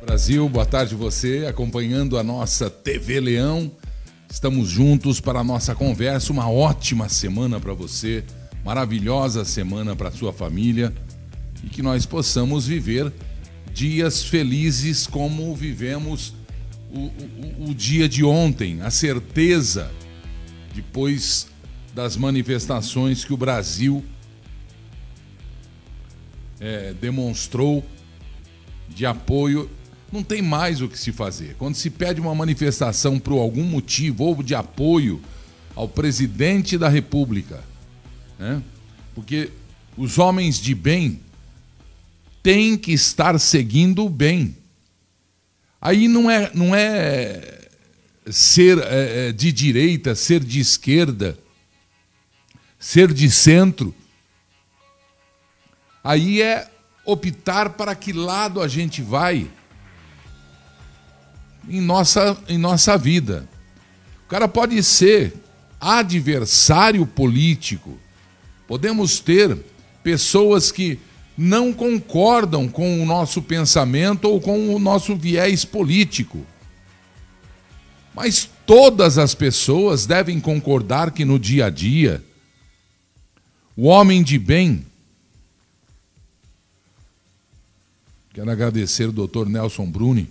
[0.00, 3.72] Brasil, boa tarde você, acompanhando a nossa TV Leão.
[4.30, 6.32] Estamos juntos para a nossa conversa.
[6.32, 8.22] Uma ótima semana para você,
[8.62, 10.92] maravilhosa semana para sua família
[11.64, 13.10] e que nós possamos viver
[13.72, 16.34] dias felizes como vivemos
[16.92, 19.90] o, o, o dia de ontem, a certeza,
[20.74, 21.48] depois
[21.94, 24.04] das manifestações que o Brasil
[26.60, 27.82] é, demonstrou
[28.88, 29.68] de apoio
[30.12, 31.56] não tem mais o que se fazer.
[31.58, 35.20] Quando se pede uma manifestação por algum motivo ou de apoio
[35.74, 37.62] ao presidente da República,
[38.38, 38.62] né?
[39.14, 39.50] porque
[39.96, 41.20] os homens de bem
[42.42, 44.56] têm que estar seguindo o bem.
[45.80, 47.68] Aí não é, não é
[48.30, 51.38] ser é, é de direita, ser de esquerda,
[52.78, 53.94] ser de centro.
[56.02, 56.70] Aí é
[57.04, 59.50] optar para que lado a gente vai
[61.68, 63.48] em nossa, em nossa vida.
[64.24, 65.34] O cara pode ser
[65.80, 67.98] adversário político.
[68.66, 69.56] Podemos ter
[70.02, 70.98] pessoas que
[71.36, 76.44] não concordam com o nosso pensamento ou com o nosso viés político.
[78.14, 82.24] Mas todas as pessoas devem concordar que no dia a dia,
[83.76, 84.86] o homem de bem.
[88.32, 90.30] Quero agradecer o doutor Nelson Bruni,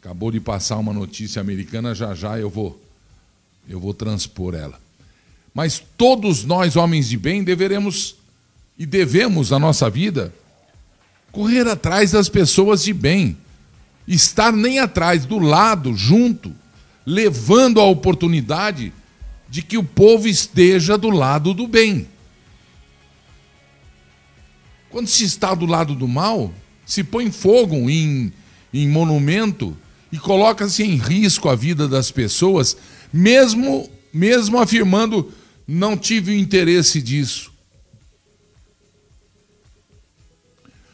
[0.00, 2.80] Acabou de passar uma notícia americana, já já eu vou
[3.68, 4.80] eu vou transpor ela.
[5.54, 8.16] Mas todos nós, homens de bem, deveremos
[8.78, 10.34] e devemos a nossa vida
[11.30, 13.36] correr atrás das pessoas de bem,
[14.08, 16.52] estar nem atrás, do lado, junto,
[17.04, 18.92] levando a oportunidade
[19.48, 22.08] de que o povo esteja do lado do bem.
[24.88, 26.52] Quando se está do lado do mal,
[26.84, 28.32] se põe fogo em,
[28.72, 29.76] em monumento
[30.12, 32.76] e coloca-se em risco a vida das pessoas,
[33.12, 35.32] mesmo, mesmo afirmando
[35.66, 37.52] não tive o interesse disso.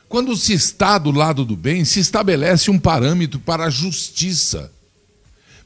[0.09, 4.72] Quando se está do lado do bem, se estabelece um parâmetro para a justiça,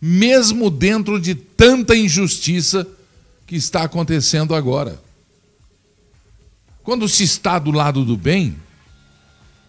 [0.00, 2.87] mesmo dentro de tanta injustiça
[3.47, 5.00] que está acontecendo agora.
[6.82, 8.56] Quando se está do lado do bem,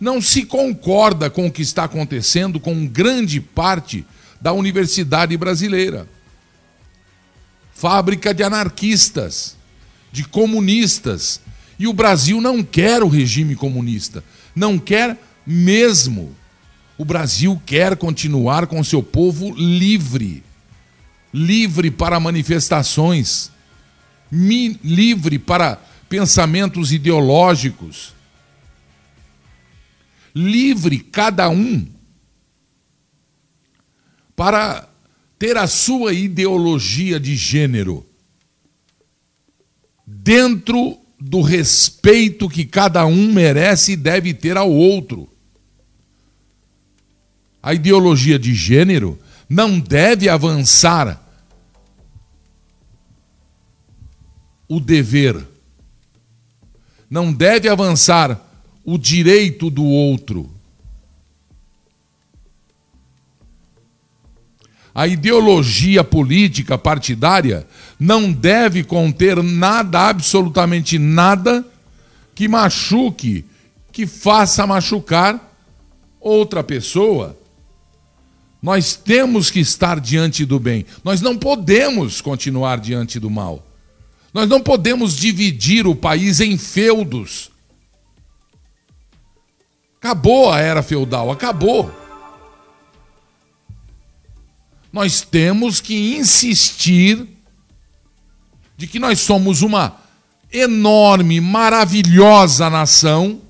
[0.02, 4.04] não se concorda com o que está acontecendo com grande parte
[4.42, 6.08] da universidade brasileira.
[7.72, 9.56] Fábrica de anarquistas,
[10.12, 11.40] de comunistas.
[11.78, 14.24] E o Brasil não quer o regime comunista.
[14.56, 16.36] Não quer mesmo.
[16.98, 20.44] O Brasil quer continuar com seu povo livre.
[21.32, 23.52] Livre para manifestações.
[24.32, 25.80] livre para
[26.10, 28.20] pensamentos ideológicos
[30.34, 31.88] livre cada um
[34.36, 34.88] para
[35.38, 38.06] ter a sua ideologia de gênero
[40.06, 45.30] dentro do respeito que cada um merece e deve ter ao outro.
[47.62, 51.22] A ideologia de gênero não deve avançar
[54.68, 55.46] o dever,
[57.10, 58.51] não deve avançar
[58.84, 60.50] o direito do outro.
[64.94, 67.66] A ideologia política partidária
[68.00, 71.66] não deve conter nada, absolutamente nada,
[72.36, 73.46] que machuque,
[73.92, 75.56] que faça machucar
[76.20, 77.38] outra pessoa.
[78.62, 80.86] Nós temos que estar diante do bem.
[81.04, 83.66] Nós não podemos continuar diante do mal.
[84.34, 87.51] Nós não podemos dividir o país em feudos.
[90.02, 91.94] Acabou a era feudal, acabou.
[94.92, 97.28] Nós temos que insistir
[98.76, 99.96] de que nós somos uma
[100.52, 103.42] enorme, maravilhosa nação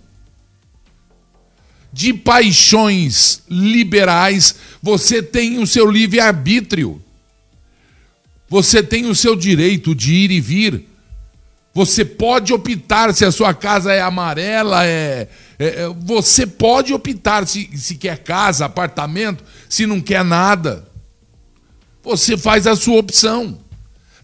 [1.93, 7.01] de paixões liberais, você tem o seu livre-arbítrio.
[8.49, 10.90] Você tem o seu direito de ir e vir.
[11.73, 17.47] Você pode optar se a sua casa é amarela, é, é, é, você pode optar
[17.47, 20.87] se, se quer casa, apartamento, se não quer nada.
[22.03, 23.59] Você faz a sua opção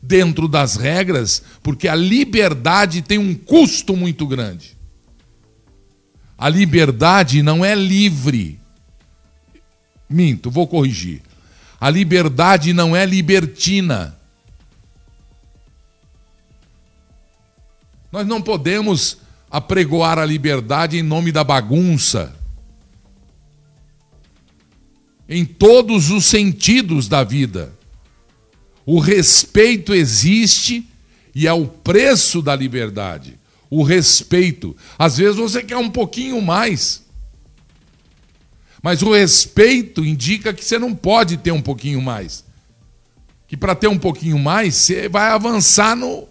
[0.01, 4.77] dentro das regras, porque a liberdade tem um custo muito grande.
[6.37, 8.59] A liberdade não é livre.
[10.09, 11.21] Minto, vou corrigir.
[11.79, 14.16] A liberdade não é libertina.
[18.11, 19.17] Nós não podemos
[19.49, 22.37] apregoar a liberdade em nome da bagunça.
[25.29, 27.73] em todos os sentidos da vida.
[28.85, 30.87] O respeito existe
[31.35, 33.37] e é o preço da liberdade.
[33.69, 34.75] O respeito.
[34.97, 37.05] Às vezes você quer um pouquinho mais.
[38.81, 42.45] Mas o respeito indica que você não pode ter um pouquinho mais.
[43.47, 46.27] Que para ter um pouquinho mais, você vai avançar no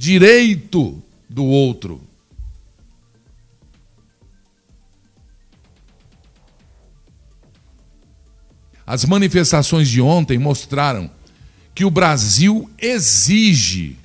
[0.00, 2.00] direito do outro.
[8.86, 11.10] As manifestações de ontem mostraram
[11.74, 13.98] que o Brasil exige,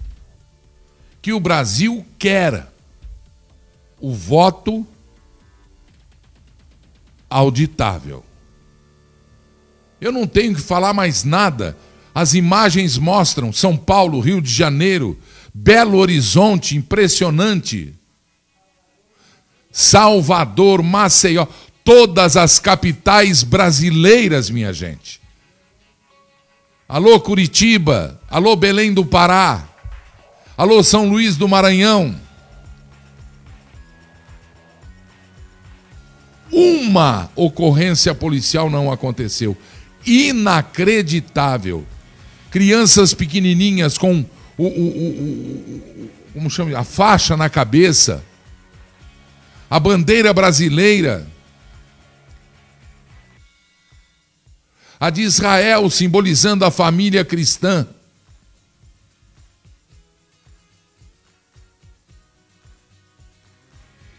[1.21, 2.67] que o Brasil quer
[3.97, 4.85] o voto
[7.29, 8.21] auditável.
[10.01, 11.77] Eu não tenho que falar mais nada.
[12.13, 15.17] As imagens mostram São Paulo, Rio de Janeiro,
[15.57, 17.95] Belo Horizonte, impressionante.
[19.71, 21.47] Salvador, Maceió
[21.81, 25.21] todas as capitais brasileiras, minha gente.
[26.89, 29.65] Alô Curitiba, alô Belém do Pará,
[30.57, 32.19] alô São Luís do Maranhão.
[36.51, 39.55] Uma ocorrência policial não aconteceu.
[40.05, 41.85] Inacreditável.
[42.51, 44.25] Crianças pequenininhas com
[44.57, 48.23] o, o, o, como chama, a faixa na cabeça,
[49.69, 51.27] a bandeira brasileira
[54.99, 57.87] a de Israel, simbolizando a família cristã.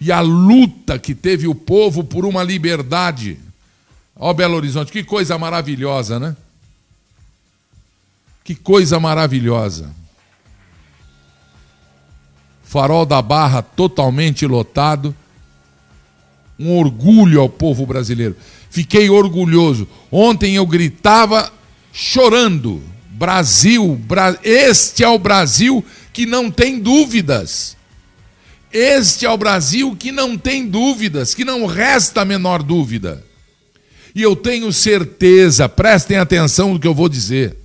[0.01, 3.41] E a luta que teve o povo por uma liberdade.
[4.15, 6.37] Ó Belo Horizonte, que coisa maravilhosa, né?
[8.45, 9.93] Que coisa maravilhosa.
[12.67, 15.15] Farol da Barra totalmente lotado.
[16.59, 18.37] Um orgulho ao povo brasileiro.
[18.69, 19.87] Fiquei orgulhoso.
[20.11, 21.53] Ontem eu gritava
[21.93, 24.37] chorando: Brasil, Bra...
[24.43, 27.77] este é o Brasil que não tem dúvidas.
[28.73, 33.25] Este é o Brasil que não tem dúvidas, que não resta a menor dúvida.
[34.13, 37.57] E eu tenho certeza, prestem atenção no que eu vou dizer.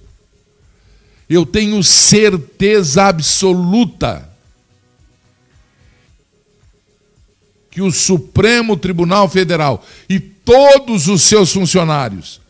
[1.27, 4.30] Eu tenho certeza absoluta
[7.71, 12.41] que o Supremo Tribunal Federal e todos os seus funcionários,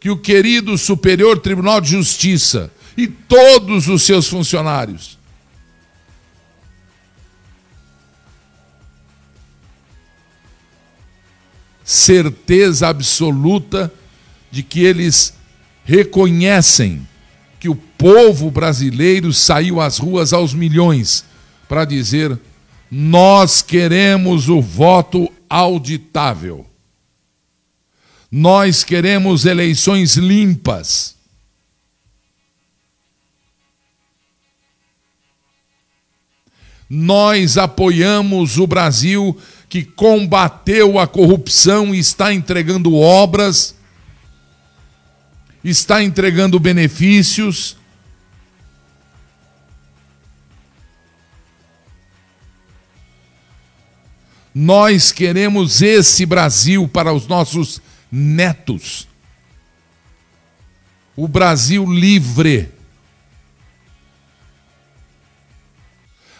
[0.00, 5.18] que o querido Superior Tribunal de Justiça e todos os seus funcionários
[11.88, 13.90] certeza absoluta
[14.50, 15.32] de que eles
[15.86, 17.08] reconhecem
[17.58, 21.24] que o povo brasileiro saiu às ruas aos milhões
[21.66, 22.38] para dizer:
[22.90, 26.66] nós queremos o voto auditável.
[28.30, 31.16] Nós queremos eleições limpas.
[36.88, 39.38] Nós apoiamos o Brasil
[39.68, 43.74] que combateu a corrupção e está entregando obras,
[45.62, 47.77] está entregando benefícios.
[54.60, 59.06] Nós queremos esse Brasil para os nossos netos.
[61.14, 62.68] O Brasil livre.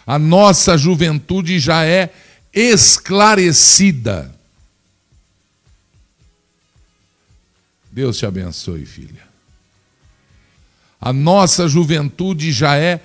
[0.05, 2.13] A nossa juventude já é
[2.51, 4.37] esclarecida.
[7.89, 9.23] Deus te abençoe, filha.
[10.99, 12.99] A nossa juventude já é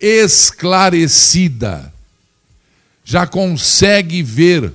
[0.00, 1.94] esclarecida,
[3.08, 4.72] já consegue ver,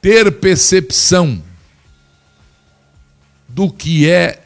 [0.00, 1.44] ter percepção
[3.46, 4.42] do que é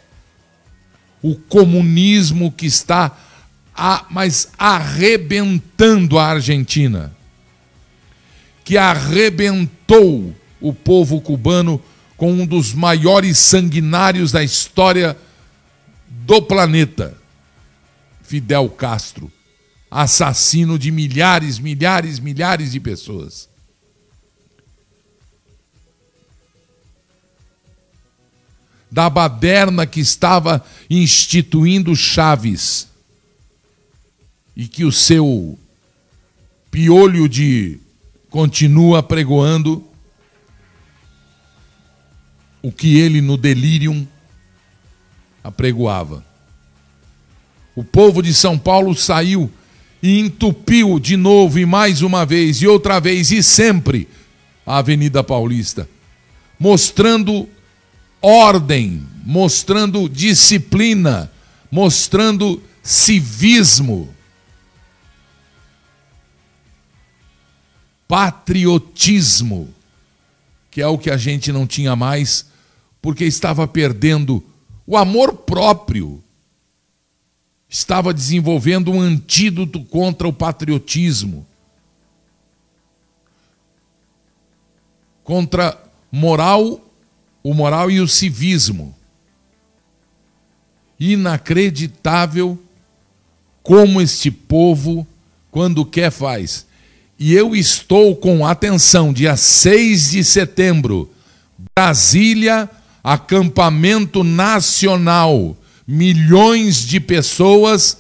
[1.23, 3.17] o comunismo que está
[3.73, 7.15] a, mas arrebentando a Argentina,
[8.65, 11.81] que arrebentou o povo cubano
[12.17, 15.17] com um dos maiores sanguinários da história
[16.09, 17.17] do planeta,
[18.25, 19.31] Fidel Castro,
[19.91, 23.51] assassino de milhares, milhares, milhares de pessoas.
[28.91, 32.89] da baderna que estava instituindo Chaves
[34.57, 35.57] e que o seu
[36.71, 37.79] piolho de
[38.29, 39.85] continua pregoando
[42.63, 44.07] o que ele no delírio
[45.43, 46.25] apregoava.
[47.75, 49.51] O povo de São Paulo saiu
[50.03, 54.09] e entupiu de novo e mais uma vez e outra vez e sempre
[54.65, 55.89] a Avenida Paulista,
[56.59, 57.49] mostrando
[58.23, 61.31] ordem, mostrando disciplina,
[61.71, 64.15] mostrando civismo,
[68.07, 69.73] patriotismo,
[70.71, 72.47] que é o que a gente não tinha mais,
[73.01, 74.45] porque estava perdendo
[74.87, 76.23] o amor próprio.
[77.71, 81.47] Estava desenvolvendo um antídoto contra o patriotismo,
[85.23, 86.85] contra moral,
[87.45, 88.93] o moral e o civismo.
[90.99, 92.59] Inacreditável
[93.63, 95.07] como este povo,
[95.53, 96.67] quando quer, faz.
[97.17, 101.09] E eu estou com atenção, dia 6 de setembro,
[101.77, 102.69] Brasília,
[103.05, 105.57] acampamento nacional.
[105.93, 107.97] Milhões de pessoas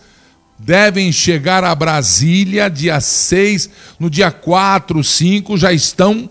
[0.57, 3.69] devem chegar a Brasília dia 6,
[3.99, 6.31] no dia 4, 5 já estão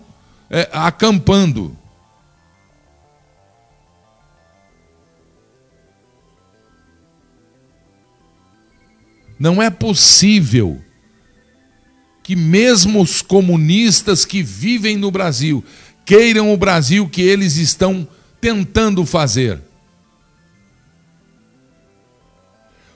[0.49, 1.77] é, acampando.
[9.37, 10.81] Não é possível
[12.23, 15.61] que mesmo os comunistas que vivem no Brasil
[16.05, 18.07] queiram o Brasil que eles estão
[18.39, 19.68] tentando fazer.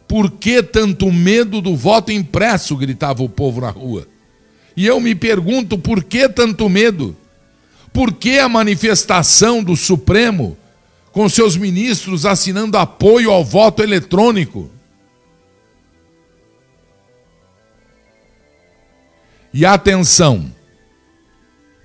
[0.07, 2.75] Por que tanto medo do voto impresso?
[2.75, 4.07] gritava o povo na rua.
[4.75, 7.15] E eu me pergunto por que tanto medo?
[7.91, 10.57] Por que a manifestação do Supremo
[11.11, 14.69] com seus ministros assinando apoio ao voto eletrônico?
[19.53, 20.51] E atenção,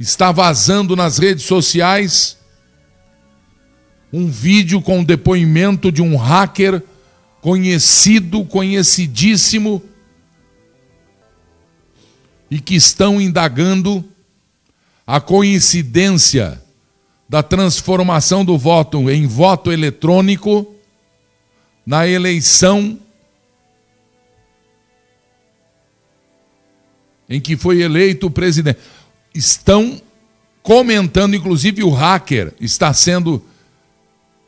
[0.01, 2.39] está vazando nas redes sociais
[4.11, 6.83] um vídeo com o depoimento de um hacker
[7.49, 9.83] conhecido, conhecidíssimo,
[12.51, 14.05] e que estão indagando
[15.07, 16.63] a coincidência
[17.27, 20.75] da transformação do voto em voto eletrônico
[21.87, 22.99] na eleição
[27.31, 28.79] em que foi eleito o presidente.
[29.35, 30.03] Estão
[30.63, 33.43] comentando, inclusive o hacker está sendo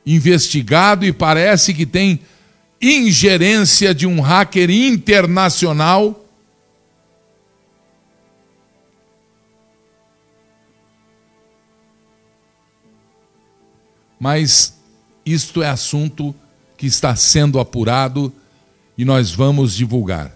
[0.04, 2.21] investigado e parece que tem
[2.80, 6.25] ingerência de um hacker internacional.
[14.18, 14.78] Mas
[15.25, 16.34] isto é assunto
[16.76, 18.32] que está sendo apurado
[18.96, 20.34] e nós vamos divulgar.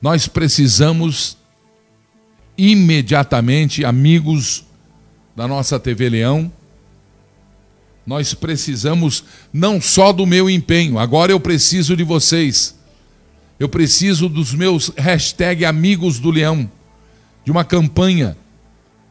[0.00, 1.38] Nós precisamos
[2.58, 4.64] imediatamente, amigos
[5.34, 6.52] da nossa TV Leão,
[8.06, 12.78] nós precisamos não só do meu empenho, agora eu preciso de vocês.
[13.58, 16.70] Eu preciso dos meus hashtag amigos do Leão,
[17.44, 18.36] de uma campanha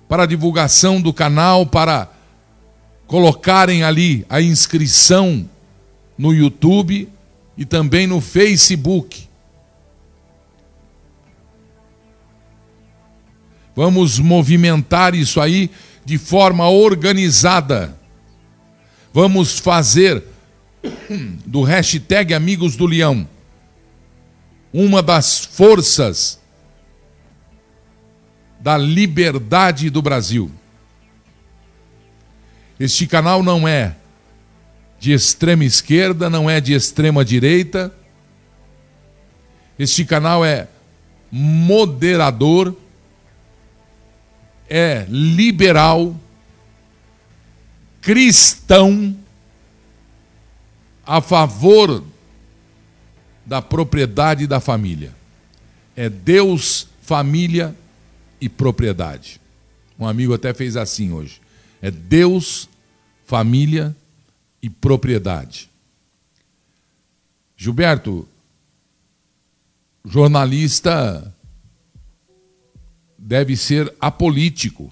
[0.08, 2.12] para divulgação do canal, para
[3.08, 5.50] colocarem ali a inscrição
[6.18, 7.10] no YouTube
[7.58, 9.28] e também no Facebook.
[13.76, 15.72] Vamos movimentar isso aí
[16.06, 17.98] de forma organizada.
[19.14, 20.24] Vamos fazer
[21.46, 23.28] do hashtag Amigos do Leão
[24.74, 26.42] uma das forças
[28.60, 30.50] da liberdade do Brasil.
[32.80, 33.96] Este canal não é
[35.00, 37.94] de extrema esquerda, não é de extrema direita.
[39.78, 40.68] Este canal é
[41.32, 42.76] moderador
[44.70, 46.16] é liberal,
[48.02, 49.16] cristão,
[51.06, 52.04] a favor
[53.46, 55.14] da propriedade da família.
[55.96, 57.76] É Deus, família
[58.40, 59.40] e propriedade.
[60.00, 61.42] Um amigo até fez assim hoje.
[61.82, 62.70] É Deus,
[63.26, 63.96] família
[64.62, 65.70] e propriedade.
[67.58, 68.28] Gilberto,
[70.06, 71.34] jornalista
[73.26, 74.92] deve ser apolítico.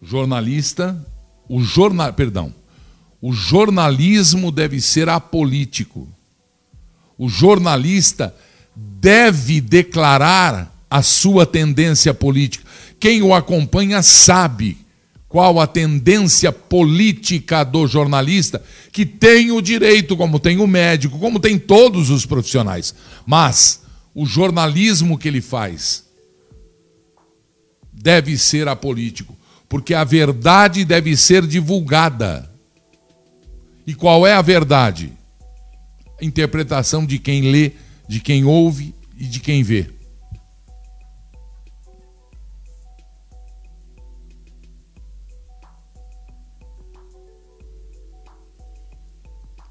[0.00, 1.04] Jornalista,
[1.48, 2.54] o jornal, perdão,
[3.20, 6.08] o jornalismo deve ser apolítico.
[7.18, 8.34] O jornalista
[8.76, 12.64] deve declarar a sua tendência política.
[13.00, 14.78] Quem o acompanha sabe
[15.28, 18.62] qual a tendência política do jornalista,
[18.92, 22.94] que tem o direito, como tem o médico, como tem todos os profissionais.
[23.26, 23.83] Mas
[24.14, 26.04] o jornalismo que ele faz
[27.92, 29.36] deve ser apolítico,
[29.68, 32.50] porque a verdade deve ser divulgada.
[33.86, 35.12] E qual é a verdade?
[36.20, 37.72] A interpretação de quem lê,
[38.08, 39.90] de quem ouve e de quem vê.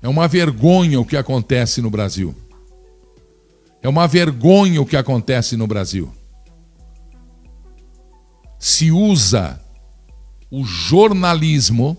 [0.01, 2.35] É uma vergonha o que acontece no Brasil.
[3.84, 6.10] É uma vergonha o que acontece no Brasil.
[8.58, 9.62] Se usa
[10.50, 11.98] o jornalismo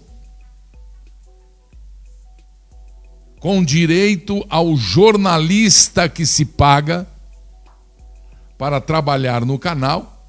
[3.39, 7.07] com direito ao jornalista que se paga
[8.57, 10.27] para trabalhar no canal,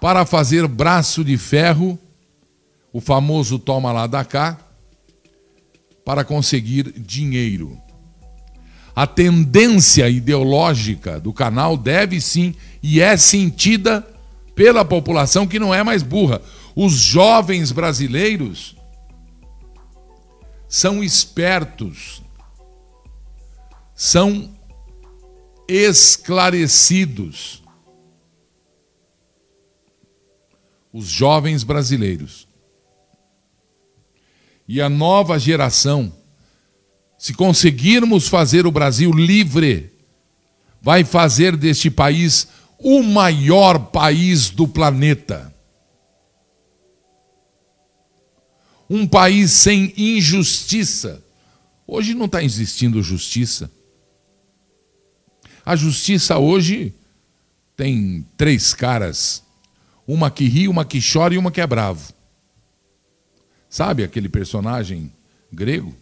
[0.00, 1.98] para fazer braço de ferro,
[2.90, 4.58] o famoso toma lá da cá,
[6.06, 7.78] para conseguir dinheiro.
[8.98, 12.52] A tendência ideológica do canal deve sim
[12.82, 14.04] e é sentida
[14.56, 16.42] pela população que não é mais burra.
[16.74, 18.76] Os jovens brasileiros
[20.68, 22.20] são espertos,
[23.94, 24.52] são
[25.68, 27.62] esclarecidos.
[30.92, 32.48] Os jovens brasileiros
[34.66, 36.12] e a nova geração,
[37.18, 39.90] se conseguirmos fazer o Brasil livre,
[40.80, 42.46] vai fazer deste país
[42.78, 45.52] o maior país do planeta.
[48.88, 51.22] Um país sem injustiça.
[51.86, 53.70] Hoje não está existindo justiça.
[55.66, 56.94] A justiça hoje
[57.76, 59.42] tem três caras:
[60.06, 62.14] uma que ri, uma que chora e uma que é bravo.
[63.68, 65.12] Sabe aquele personagem
[65.52, 65.94] grego?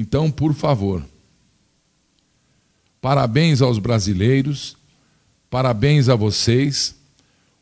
[0.00, 1.04] Então, por favor,
[3.02, 4.74] parabéns aos brasileiros,
[5.50, 6.96] parabéns a vocês.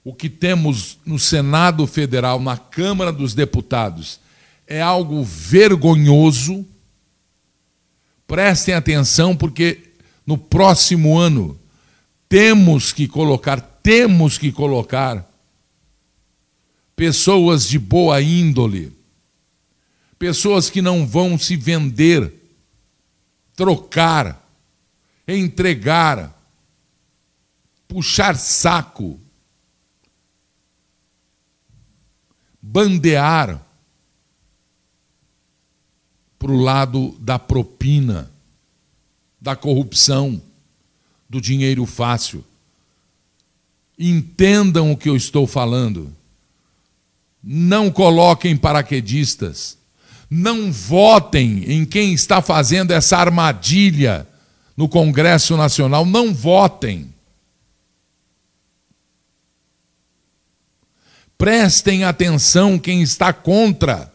[0.04, 4.20] O que temos no Senado Federal, na Câmara dos Deputados,
[4.68, 6.64] é algo vergonhoso.
[8.24, 9.90] Prestem atenção, porque
[10.24, 11.58] no próximo ano
[12.28, 15.28] temos que colocar temos que colocar
[16.94, 18.92] pessoas de boa índole,
[20.18, 22.37] pessoas que não vão se vender,
[23.58, 24.48] trocar,
[25.26, 26.32] entregar,
[27.88, 29.20] puxar saco,
[32.62, 33.60] bandear
[36.38, 38.30] para o lado da propina,
[39.40, 40.40] da corrupção,
[41.28, 42.44] do dinheiro fácil
[43.98, 46.14] entendam o que eu estou falando.
[47.42, 49.76] Não coloquem paraquedistas.
[50.30, 54.26] Não votem em quem está fazendo essa armadilha
[54.76, 56.04] no Congresso Nacional.
[56.04, 57.14] Não votem.
[61.38, 64.12] Prestem atenção quem está contra.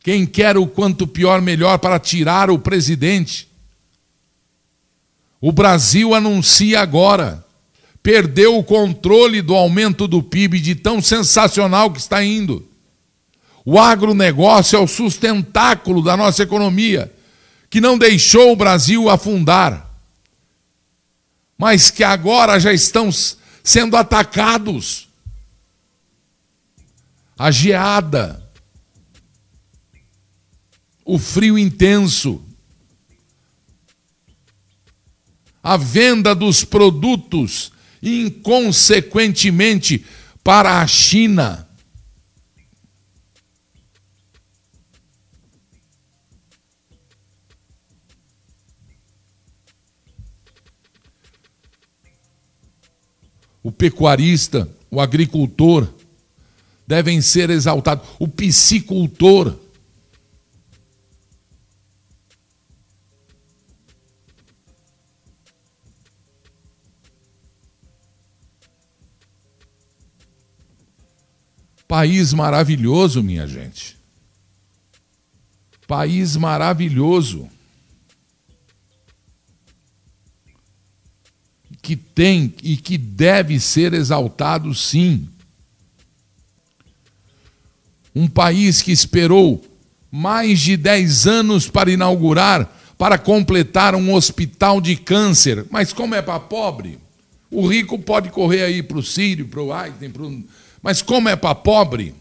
[0.00, 3.48] Quem quer o quanto pior melhor para tirar o presidente.
[5.40, 7.45] O Brasil anuncia agora,
[8.06, 12.64] perdeu o controle do aumento do PIB de tão sensacional que está indo.
[13.64, 17.12] O agronegócio é o sustentáculo da nossa economia,
[17.68, 19.90] que não deixou o Brasil afundar,
[21.58, 23.10] mas que agora já estão
[23.64, 25.08] sendo atacados.
[27.36, 28.40] A geada,
[31.04, 32.40] o frio intenso,
[35.60, 37.72] a venda dos produtos,
[38.06, 40.06] inconsequentemente,
[40.44, 41.68] para a China.
[53.60, 55.92] O pecuarista, o agricultor
[56.86, 59.65] devem ser exaltados, o piscicultor
[71.88, 73.96] País maravilhoso, minha gente.
[75.86, 77.48] País maravilhoso.
[81.80, 85.28] Que tem e que deve ser exaltado, sim.
[88.12, 89.64] Um país que esperou
[90.10, 95.66] mais de 10 anos para inaugurar, para completar um hospital de câncer.
[95.70, 96.98] Mas como é para pobre,
[97.50, 100.44] o rico pode correr aí para o Sírio, para o Einstein, para o
[100.86, 102.14] mas como é para pobre,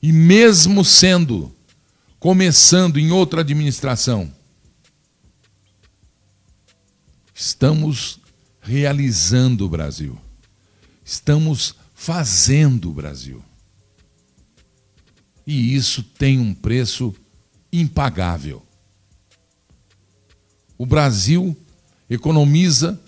[0.00, 1.52] E mesmo sendo,
[2.20, 4.32] começando em outra administração,
[7.34, 8.20] estamos
[8.60, 10.16] realizando o Brasil.
[11.04, 13.44] Estamos fazendo o Brasil.
[15.44, 17.12] E isso tem um preço
[17.72, 18.62] impagável.
[20.78, 21.56] O Brasil
[22.08, 23.00] economiza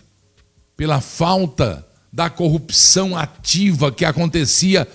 [0.77, 4.87] pela falta da corrupção ativa que acontecia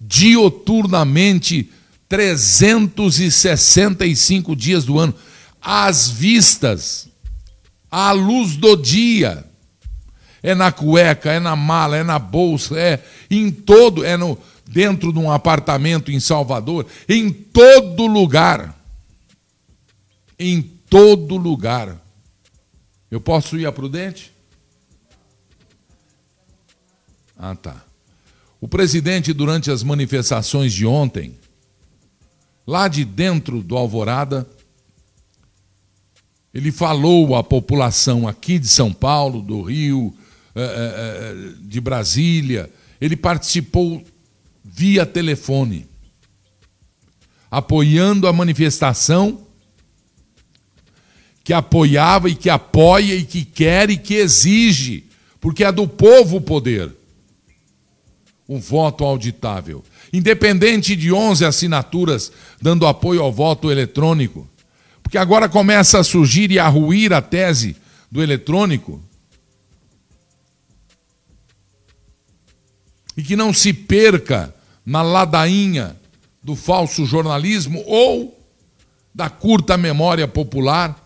[0.00, 1.70] dioturnamente
[2.08, 5.14] 365 dias do ano,
[5.60, 7.08] às vistas,
[7.90, 9.44] à luz do dia.
[10.42, 15.12] É na cueca, é na mala, é na bolsa, é em todo, é no dentro
[15.12, 18.81] de um apartamento em Salvador, em todo lugar.
[20.42, 22.04] Em todo lugar.
[23.08, 24.32] Eu posso ir a Prudente?
[27.38, 27.84] Ah, tá.
[28.60, 31.38] O presidente, durante as manifestações de ontem,
[32.66, 34.48] lá de dentro do Alvorada,
[36.52, 40.12] ele falou à população aqui de São Paulo, do Rio,
[40.54, 42.68] eh, eh, eh, de Brasília,
[43.00, 44.04] ele participou
[44.64, 45.86] via telefone,
[47.50, 49.46] apoiando a manifestação
[51.44, 55.04] que apoiava e que apoia e que quer e que exige,
[55.40, 56.90] porque é do povo o poder.
[58.48, 59.82] Um voto auditável.
[60.12, 64.48] Independente de 11 assinaturas dando apoio ao voto eletrônico,
[65.02, 67.76] porque agora começa a surgir e a ruir a tese
[68.10, 69.02] do eletrônico.
[73.16, 75.96] E que não se perca na ladainha
[76.42, 78.38] do falso jornalismo ou
[79.14, 81.01] da curta memória popular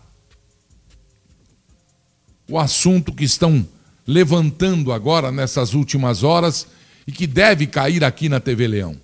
[2.49, 3.67] o assunto que estão
[4.05, 6.67] levantando agora nessas últimas horas
[7.05, 8.95] e que deve cair aqui na TV Leão.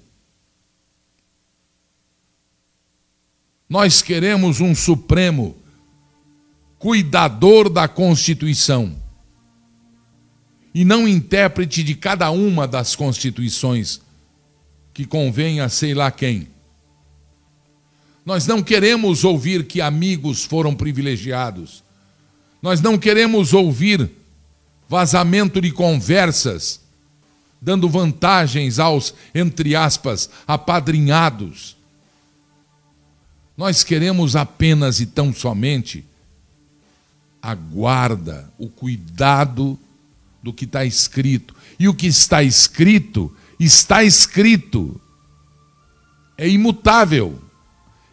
[3.67, 5.57] Nós queremos um Supremo
[6.77, 9.01] cuidador da Constituição
[10.73, 14.01] e não intérprete de cada uma das constituições
[14.93, 16.47] que convém a sei lá quem.
[18.25, 21.82] Nós não queremos ouvir que amigos foram privilegiados.
[22.63, 24.09] Nós não queremos ouvir
[24.87, 26.79] vazamento de conversas
[27.61, 31.77] dando vantagens aos, entre aspas, apadrinhados.
[33.57, 36.05] Nós queremos apenas e tão somente
[37.41, 39.77] a guarda, o cuidado
[40.41, 41.53] do que está escrito.
[41.77, 44.99] E o que está escrito, está escrito.
[46.37, 47.41] É imutável.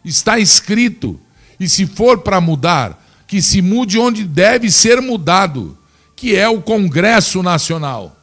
[0.03, 1.19] Está escrito.
[1.59, 3.00] E se for para mudar,
[3.31, 5.77] que se mude onde deve ser mudado,
[6.17, 8.13] que é o Congresso Nacional.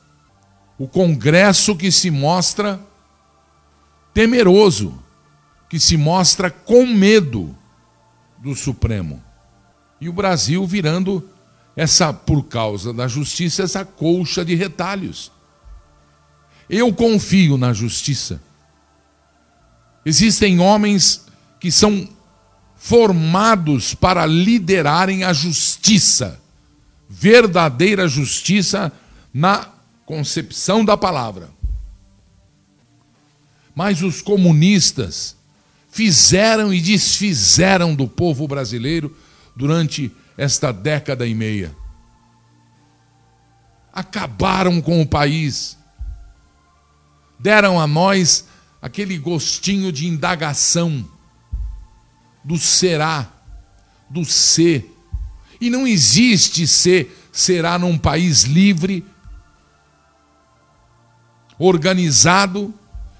[0.78, 2.78] O Congresso que se mostra
[4.12, 5.02] temeroso,
[5.66, 7.56] que se mostra com medo
[8.36, 9.24] do Supremo.
[9.98, 11.26] E o Brasil virando
[11.74, 15.32] essa, por causa da justiça, essa colcha de retalhos.
[16.68, 18.42] Eu confio na justiça.
[20.04, 21.24] Existem homens
[21.58, 22.06] que são
[22.78, 26.40] formados para liderarem a justiça,
[27.08, 28.92] verdadeira justiça
[29.34, 29.68] na
[30.06, 31.50] concepção da palavra.
[33.74, 35.36] Mas os comunistas
[35.90, 39.14] fizeram e desfizeram do povo brasileiro
[39.56, 41.74] durante esta década e meia.
[43.92, 45.76] Acabaram com o país.
[47.38, 48.44] Deram a nós
[48.80, 51.04] aquele gostinho de indagação
[52.48, 53.28] do será,
[54.08, 54.90] do ser.
[55.60, 59.04] E não existe ser, será num país livre,
[61.58, 62.72] organizado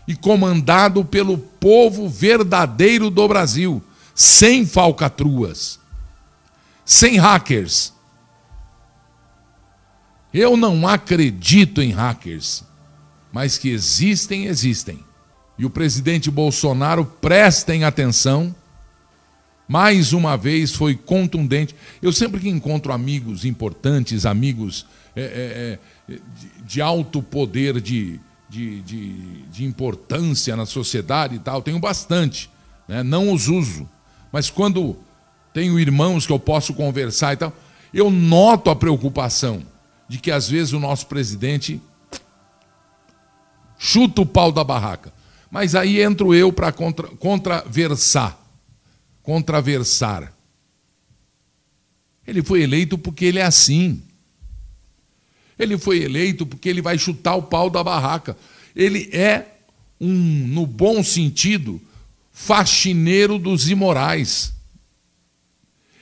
[0.07, 3.83] e comandado pelo povo verdadeiro do Brasil,
[4.15, 5.79] sem falcatruas,
[6.83, 7.93] sem hackers.
[10.33, 12.65] Eu não acredito em hackers,
[13.31, 15.05] mas que existem, existem.
[15.59, 18.55] E o presidente Bolsonaro, prestem atenção,
[19.69, 21.77] mais uma vez foi contundente.
[22.01, 25.79] Eu sempre que encontro amigos importantes, amigos é,
[26.09, 31.61] é, é de, de, alto poder de, de, de, de, importância na sociedade e tal,
[31.61, 32.51] tenho bastante.
[32.89, 33.03] Né?
[33.03, 33.87] Não os uso.
[34.33, 34.97] Mas quando
[35.53, 37.53] tenho irmãos que eu posso conversar e tal,
[37.93, 39.63] eu noto a preocupação
[40.09, 41.79] de que às vezes o nosso presidente
[43.79, 45.13] chuta o pau da barraca.
[45.51, 48.38] Mas aí entro eu para contra, contraversar
[49.29, 50.35] contraversar.
[52.27, 54.03] Ele foi eleito porque ele é assim.
[55.59, 58.39] Ele foi eleito porque ele vai chutar o pau da barraca.
[58.75, 59.59] Ele é
[60.01, 61.79] um, no bom sentido,
[62.33, 64.55] faxineiro dos imorais.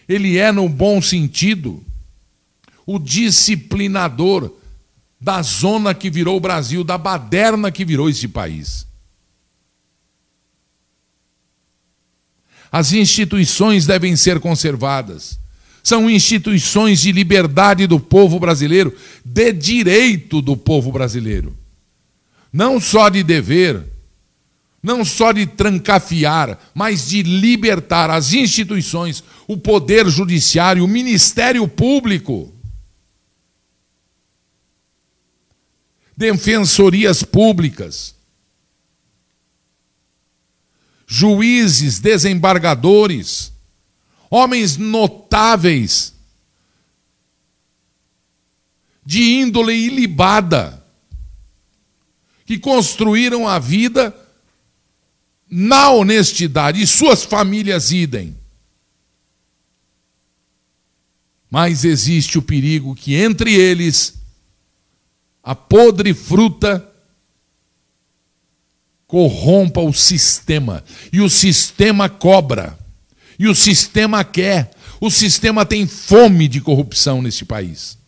[0.09, 1.83] Ele é, no bom sentido,
[2.87, 4.55] o disciplinador
[5.21, 8.87] da zona que virou o Brasil, da baderna que virou esse país.
[12.77, 15.39] As instituições devem ser conservadas.
[15.83, 21.57] São instituições de liberdade do povo brasileiro, de direito do povo brasileiro.
[22.53, 23.83] Não só de dever,
[24.83, 32.53] não só de trancafiar, mas de libertar as instituições, o poder judiciário, o Ministério Público.
[36.15, 38.15] Defensorias públicas,
[41.07, 43.53] juízes, desembargadores,
[44.29, 46.14] homens notáveis,
[49.05, 50.85] de índole ilibada,
[52.45, 54.14] que construíram a vida
[55.49, 58.37] na honestidade, e suas famílias idem.
[61.49, 64.14] Mas existe o perigo que entre eles
[65.42, 66.92] a podre fruta
[69.07, 70.85] corrompa o sistema.
[71.12, 72.79] E o sistema cobra.
[73.38, 74.71] E o sistema quer.
[75.01, 77.99] O sistema tem fome de corrupção neste país.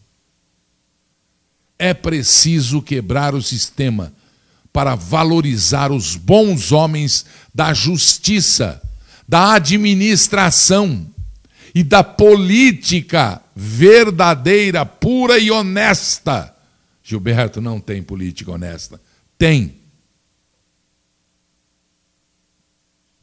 [1.78, 4.12] É preciso quebrar o sistema
[4.72, 8.82] para valorizar os bons homens da justiça,
[9.26, 11.06] da administração
[11.74, 16.54] e da política verdadeira, pura e honesta.
[17.02, 19.00] Gilberto não tem política honesta.
[19.36, 19.77] Tem.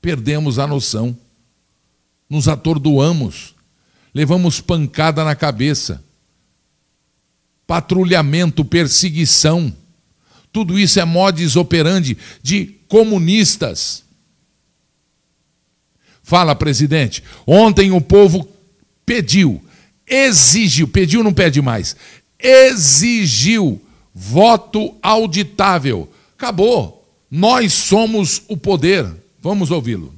[0.06, 1.18] Perdemos a noção.
[2.30, 3.56] Nos atordoamos.
[4.14, 6.04] Levamos pancada na cabeça.
[7.66, 9.74] Patrulhamento, perseguição
[10.56, 14.06] tudo isso é modus operandi de comunistas.
[16.24, 17.22] Fala, presidente.
[17.46, 18.48] Ontem o povo
[19.06, 19.62] pediu,
[20.08, 21.94] exigiu, pediu não pede mais,
[22.40, 23.82] exigiu
[24.14, 26.10] voto auditável.
[26.38, 27.06] Acabou.
[27.30, 29.25] Nós somos o poder.
[29.46, 30.12] Vamos ouvi-lo.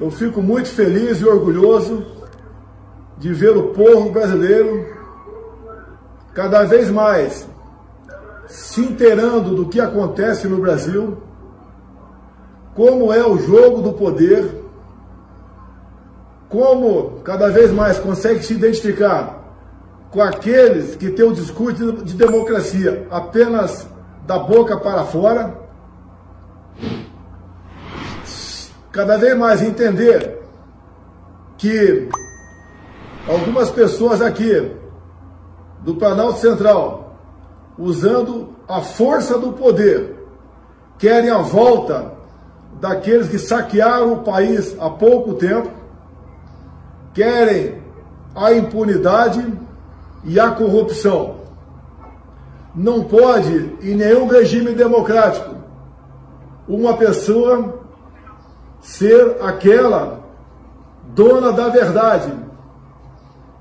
[0.00, 2.06] Eu fico muito feliz e orgulhoso
[3.18, 4.86] de ver o povo brasileiro
[6.32, 7.48] cada vez mais
[8.46, 11.18] se inteirando do que acontece no Brasil,
[12.76, 14.62] como é o jogo do poder,
[16.48, 19.52] como cada vez mais consegue se identificar
[20.12, 23.88] com aqueles que têm o discurso de democracia apenas
[24.28, 25.67] da boca para fora,
[28.98, 30.40] cada vez mais entender
[31.56, 32.08] que
[33.28, 34.72] algumas pessoas aqui
[35.82, 37.14] do Planalto Central
[37.78, 40.16] usando a força do poder,
[40.98, 42.10] querem a volta
[42.80, 45.70] daqueles que saquearam o país há pouco tempo,
[47.14, 47.80] querem
[48.34, 49.46] a impunidade
[50.24, 51.36] e a corrupção.
[52.74, 55.54] Não pode, em nenhum regime democrático,
[56.66, 57.77] uma pessoa
[58.88, 60.20] ser aquela
[61.14, 62.32] dona da verdade,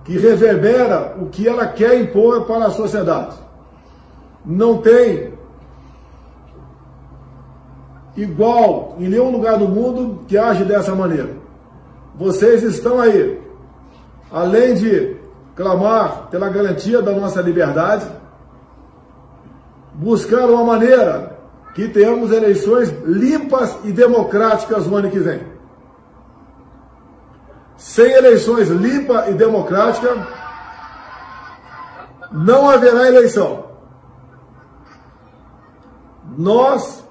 [0.06, 3.38] que reverbera o que ela quer impor para a sociedade
[4.46, 5.34] não tem
[8.16, 11.36] igual em nenhum lugar do mundo que age dessa maneira.
[12.16, 13.40] Vocês estão aí,
[14.32, 15.18] além de
[15.54, 18.08] clamar pela garantia da nossa liberdade,
[19.94, 21.37] buscar uma maneira
[21.74, 25.42] que tenhamos eleições limpas e democráticas no ano que vem.
[27.78, 30.28] Sem eleições limpa e democrática,
[32.32, 33.68] não haverá eleição
[36.38, 37.04] nós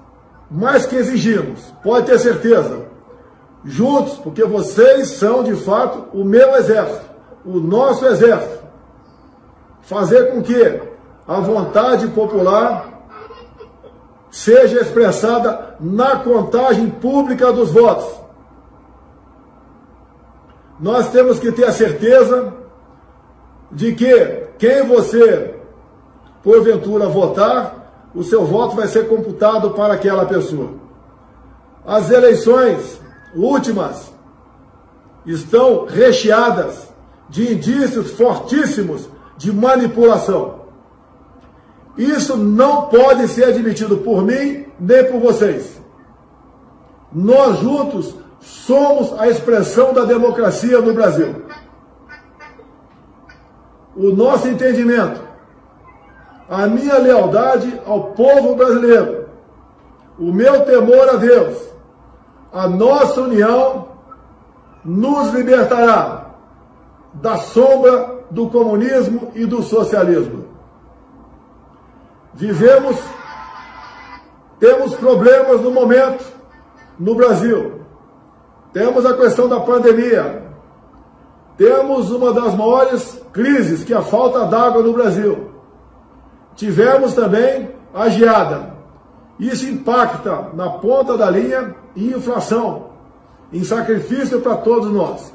[0.49, 2.85] mais que exigimos, pode ter certeza,
[3.65, 7.05] juntos, porque vocês são de fato o meu exército,
[7.45, 8.63] o nosso exército,
[9.81, 10.81] fazer com que
[11.27, 12.96] a vontade popular
[14.29, 18.07] seja expressada na contagem pública dos votos.
[20.79, 22.53] Nós temos que ter a certeza
[23.71, 25.55] de que quem você
[26.43, 30.71] porventura votar o seu voto vai ser computado para aquela pessoa.
[31.85, 32.99] As eleições
[33.35, 34.11] últimas
[35.25, 36.87] estão recheadas
[37.29, 40.56] de indícios fortíssimos de manipulação.
[41.97, 45.81] Isso não pode ser admitido por mim nem por vocês.
[47.11, 51.43] Nós juntos somos a expressão da democracia no Brasil.
[53.95, 55.27] O nosso entendimento
[56.49, 59.27] a minha lealdade ao povo brasileiro,
[60.17, 61.57] o meu temor a Deus,
[62.53, 63.89] a nossa união
[64.83, 66.31] nos libertará
[67.13, 70.46] da sombra do comunismo e do socialismo.
[72.37, 72.95] Vivemos,
[74.59, 76.23] temos problemas no momento
[76.99, 77.81] no Brasil.
[78.71, 80.43] temos a questão da pandemia,
[81.57, 85.49] temos uma das maiores crises, que é a falta d'água no Brasil.
[86.55, 88.75] Tivemos também a geada.
[89.39, 92.91] Isso impacta na ponta da linha em inflação,
[93.51, 95.33] em sacrifício para todos nós.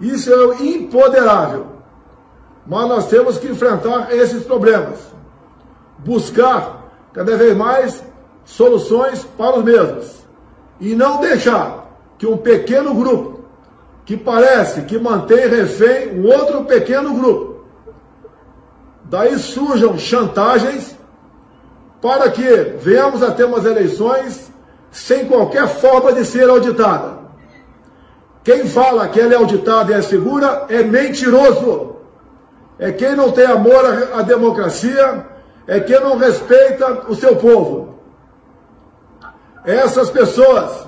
[0.00, 1.66] Isso é impoderável.
[2.66, 5.14] Mas nós temos que enfrentar esses problemas.
[6.04, 8.04] Buscar cada vez mais
[8.44, 10.24] soluções para os mesmos.
[10.80, 11.84] E não deixar
[12.18, 13.44] que um pequeno grupo,
[14.04, 17.64] que parece que mantém refém um outro pequeno grupo,
[19.04, 20.96] daí surjam chantagens
[22.02, 22.42] para que
[22.78, 24.52] venhamos a ter umas eleições
[24.90, 27.24] sem qualquer forma de ser auditada.
[28.44, 31.96] Quem fala que ela é auditada e é segura é mentiroso.
[32.78, 35.26] É quem não tem amor à democracia,
[35.66, 37.94] é quem não respeita o seu povo.
[39.64, 40.86] Essas pessoas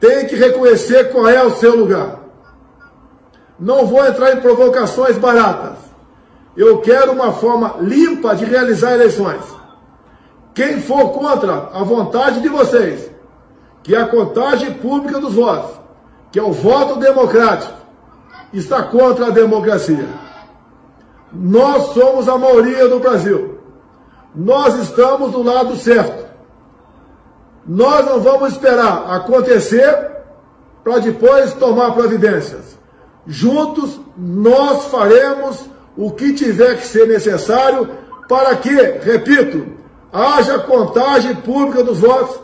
[0.00, 2.20] têm que reconhecer qual é o seu lugar.
[3.58, 5.78] Não vou entrar em provocações baratas.
[6.56, 9.44] Eu quero uma forma limpa de realizar eleições.
[10.54, 13.10] Quem for contra a vontade de vocês,
[13.82, 15.78] que é a contagem pública dos votos,
[16.32, 17.74] que é o voto democrático,
[18.52, 20.25] está contra a democracia.
[21.38, 23.58] Nós somos a maioria do Brasil.
[24.34, 26.26] Nós estamos do lado certo.
[27.66, 30.12] Nós não vamos esperar acontecer
[30.82, 32.78] para depois tomar providências.
[33.26, 37.88] Juntos nós faremos o que tiver que ser necessário
[38.28, 39.66] para que, repito,
[40.12, 42.40] haja contagem pública dos votos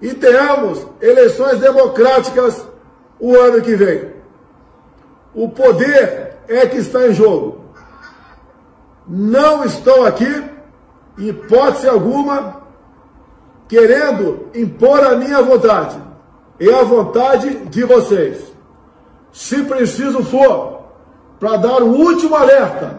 [0.00, 2.66] e tenhamos eleições democráticas
[3.20, 4.10] o ano que vem.
[5.34, 7.65] O poder é que está em jogo.
[9.08, 10.44] Não estou aqui,
[11.16, 12.62] hipótese alguma,
[13.68, 15.96] querendo impor a minha vontade.
[16.58, 18.52] É a vontade de vocês.
[19.32, 20.80] Se preciso for,
[21.38, 22.98] para dar o último alerta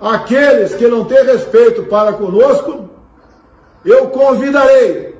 [0.00, 2.90] àqueles que não têm respeito para conosco,
[3.84, 5.16] eu convidarei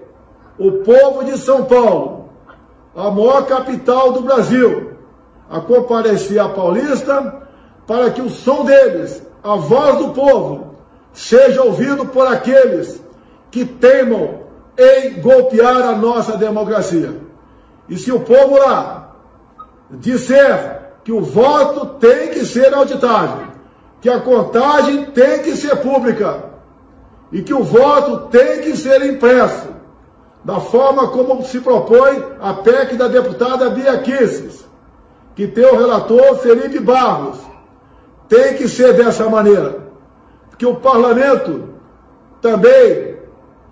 [0.58, 2.28] o povo de São Paulo
[2.94, 4.92] a maior capital do Brasil,
[5.48, 7.46] a comparecer à Paulista,
[7.86, 10.74] para que o som deles, a voz do povo,
[11.12, 13.02] seja ouvido por aqueles
[13.50, 14.40] que teimam
[14.78, 17.20] em golpear a nossa democracia.
[17.88, 19.16] E se o povo lá
[19.90, 23.48] disser que o voto tem que ser auditável,
[24.00, 26.44] que a contagem tem que ser pública
[27.32, 29.68] e que o voto tem que ser impresso,
[30.44, 34.64] da forma como se propõe a PEC da deputada Bia Kisses,
[35.34, 37.38] que tem o relator Felipe Barros.
[38.30, 39.80] Tem que ser dessa maneira,
[40.48, 41.70] porque o parlamento
[42.40, 43.16] também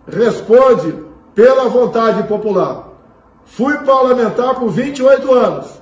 [0.04, 0.92] responde
[1.32, 2.88] pela vontade popular.
[3.44, 5.80] Fui parlamentar por 28 anos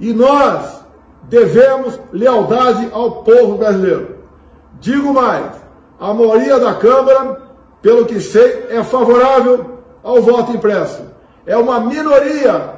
[0.00, 0.80] e nós
[1.24, 4.16] devemos lealdade ao povo brasileiro.
[4.80, 5.52] Digo mais,
[6.00, 7.42] a maioria da Câmara,
[7.82, 11.04] pelo que sei, é favorável ao voto impresso.
[11.44, 12.76] É uma minoria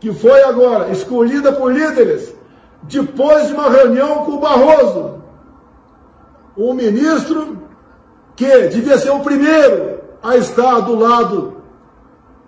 [0.00, 2.37] que foi agora escolhida por líderes
[2.82, 5.18] depois de uma reunião com o Barroso.
[6.56, 7.58] Um ministro
[8.34, 11.58] que devia ser o primeiro a estar do lado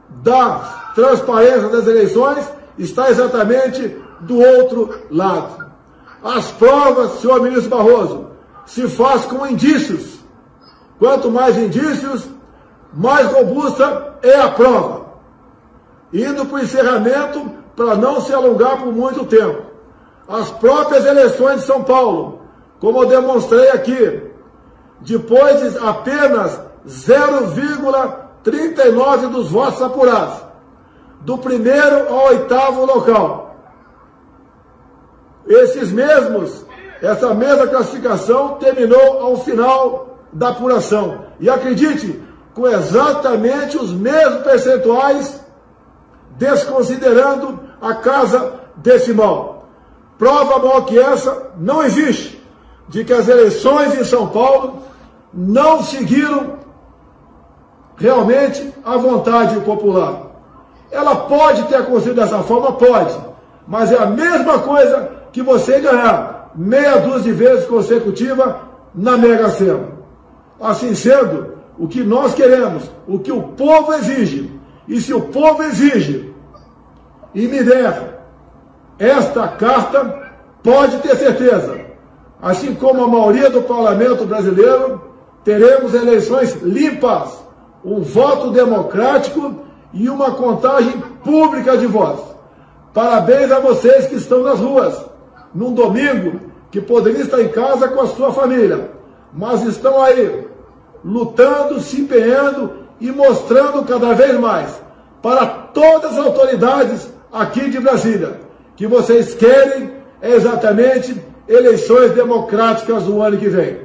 [0.09, 2.45] da transparência das eleições,
[2.77, 5.71] está exatamente do outro lado.
[6.23, 8.27] As provas, senhor ministro Barroso,
[8.67, 10.21] se faz com indícios.
[10.99, 12.29] Quanto mais indícios,
[12.93, 15.07] mais robusta é a prova.
[16.13, 19.70] Indo para o encerramento, para não se alongar por muito tempo.
[20.31, 22.43] As próprias eleições de São Paulo,
[22.79, 24.31] como eu demonstrei aqui,
[25.01, 30.41] depois de apenas 0,39 dos votos apurados,
[31.23, 33.57] do primeiro ao oitavo local.
[35.49, 36.65] Esses mesmos,
[37.03, 41.25] essa mesma classificação terminou ao final da apuração.
[41.41, 42.23] E acredite,
[42.55, 45.45] com exatamente os mesmos percentuais,
[46.39, 49.60] desconsiderando a casa decimal.
[50.21, 52.39] Prova maior que essa não existe
[52.91, 54.83] de que as eleições em São Paulo
[55.33, 56.59] não seguiram
[57.97, 60.27] realmente a vontade popular.
[60.91, 62.73] Ela pode ter acontecido dessa forma?
[62.73, 63.17] Pode.
[63.67, 68.61] Mas é a mesma coisa que você ganhar meia dúzia de vezes consecutiva
[68.95, 69.89] na Mega Sena.
[70.61, 74.53] Assim sendo, o que nós queremos, o que o povo exige.
[74.87, 76.35] E se o povo exige
[77.35, 78.20] e me der
[79.01, 80.31] esta carta,
[80.63, 81.81] pode ter certeza,
[82.41, 85.01] assim como a maioria do parlamento brasileiro,
[85.43, 87.43] teremos eleições limpas,
[87.83, 89.55] um voto democrático
[89.95, 90.93] e uma contagem
[91.25, 92.27] pública de votos.
[92.93, 95.03] Parabéns a vocês que estão nas ruas,
[95.55, 96.39] num domingo
[96.71, 98.91] que poderiam estar em casa com a sua família,
[99.33, 100.47] mas estão aí,
[101.03, 104.79] lutando, se empenhando e mostrando cada vez mais
[105.23, 108.50] para todas as autoridades aqui de Brasília
[108.81, 111.15] que vocês querem é exatamente
[111.47, 113.81] eleições democráticas no ano que vem.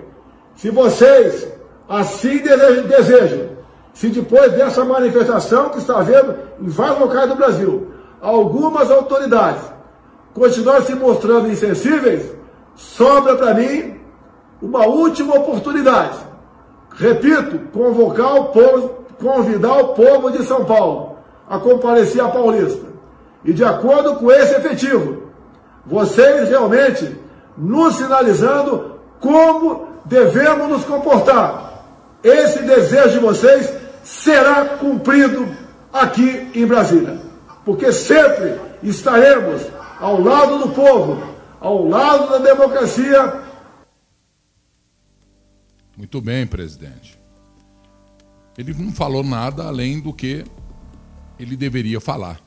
[0.56, 1.46] Se vocês
[1.89, 2.41] assim
[2.88, 3.50] desejam,
[3.93, 7.91] se depois dessa manifestação que está havendo em vários locais do Brasil,
[8.22, 9.64] algumas autoridades
[10.34, 12.32] continuarem se mostrando insensíveis,
[12.74, 14.00] sobra para mim
[14.62, 16.20] uma última oportunidade.
[16.91, 21.18] Repito, convocar o povo, convidar o povo de São Paulo
[21.50, 22.85] a comparecer à Paulista.
[23.46, 25.32] E de acordo com esse efetivo,
[25.86, 27.16] vocês realmente
[27.56, 31.84] nos sinalizando como devemos nos comportar.
[32.24, 33.72] Esse desejo de vocês
[34.04, 35.48] será cumprido
[35.93, 37.20] aqui em Brasília.
[37.64, 39.62] Porque sempre estaremos
[40.00, 41.22] ao lado do povo,
[41.60, 43.41] ao lado da democracia.
[45.96, 47.20] Muito bem, presidente.
[48.58, 50.43] Ele não falou nada além do que
[51.39, 52.45] ele deveria falar.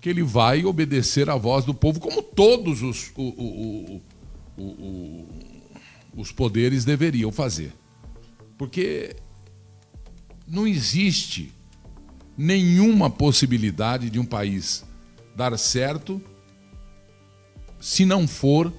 [0.00, 4.02] Que ele vai obedecer à voz do povo, como todos os, o, o,
[4.56, 5.28] o,
[6.16, 7.72] os poderes deveriam fazer.
[8.56, 9.16] Porque
[10.46, 11.52] não existe
[12.36, 14.84] nenhuma possibilidade de um país
[15.34, 16.22] dar certo
[17.80, 18.72] se não for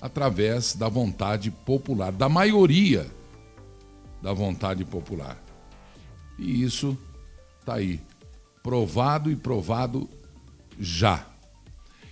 [0.00, 3.06] através da vontade popular, da maioria
[4.22, 5.42] da vontade popular.
[6.38, 6.96] E isso
[7.60, 8.00] está aí,
[8.68, 10.06] provado e provado
[10.78, 11.26] já.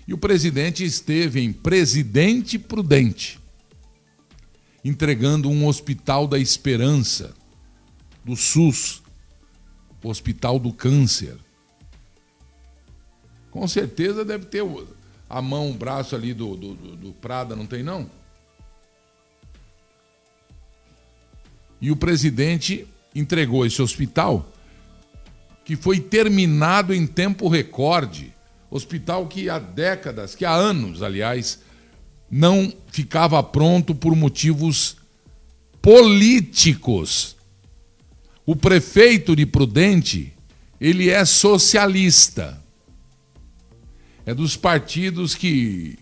[0.09, 3.39] E o presidente esteve em Presidente Prudente,
[4.83, 7.35] entregando um hospital da esperança,
[8.25, 9.03] do SUS,
[10.03, 11.37] o Hospital do Câncer.
[13.51, 14.65] Com certeza deve ter
[15.29, 18.11] a mão, o braço ali do, do, do Prada, não tem não?
[21.83, 24.51] E o presidente entregou esse hospital,
[25.67, 28.33] que foi terminado em tempo recorde.
[28.71, 31.61] Hospital que há décadas, que há anos, aliás,
[32.31, 34.97] não ficava pronto por motivos
[35.83, 37.37] políticos.
[38.47, 40.33] O prefeito de Prudente,
[40.81, 42.63] ele é socialista.
[44.25, 45.99] É dos partidos que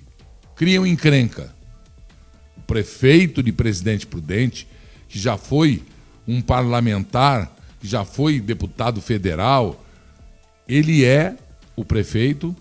[0.55, 1.57] criam encrenca.
[2.59, 4.69] O prefeito de Presidente Prudente,
[5.09, 5.83] que já foi
[6.29, 7.54] um parlamentar
[7.85, 9.85] que já foi deputado federal,
[10.67, 11.37] ele é
[11.77, 12.57] o prefeito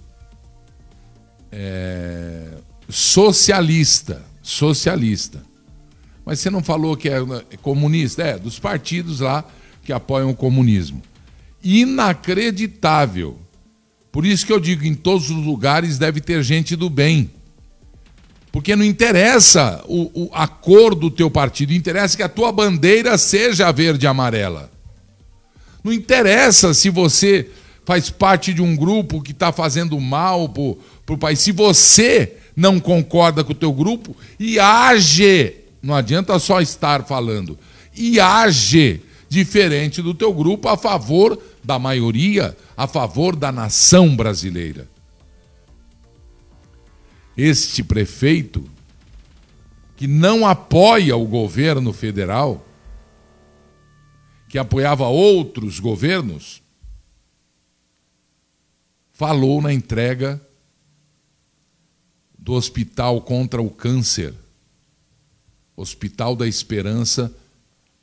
[1.49, 2.49] é,
[2.89, 5.41] socialista, socialista.
[6.25, 7.19] Mas você não falou que é,
[7.51, 8.21] é comunista?
[8.21, 9.45] É, dos partidos lá
[9.81, 11.01] que apoiam o comunismo.
[11.63, 13.39] Inacreditável.
[14.11, 17.31] Por isso que eu digo, em todos os lugares deve ter gente do bem.
[18.51, 23.17] Porque não interessa o, o, a cor do teu partido, interessa que a tua bandeira
[23.17, 24.72] seja verde e amarela.
[25.83, 27.49] Não interessa se você
[27.85, 31.39] faz parte de um grupo que está fazendo mal para o país.
[31.39, 37.57] Se você não concorda com o teu grupo, e age, não adianta só estar falando,
[37.95, 44.87] e age diferente do teu grupo a favor da maioria, a favor da nação brasileira
[47.37, 48.63] este prefeito,
[49.95, 52.65] que não apoia o governo federal,
[54.53, 56.61] que apoiava outros governos,
[59.11, 60.39] falou na entrega
[62.37, 64.31] do Hospital contra o Câncer,
[65.75, 67.35] Hospital da Esperança,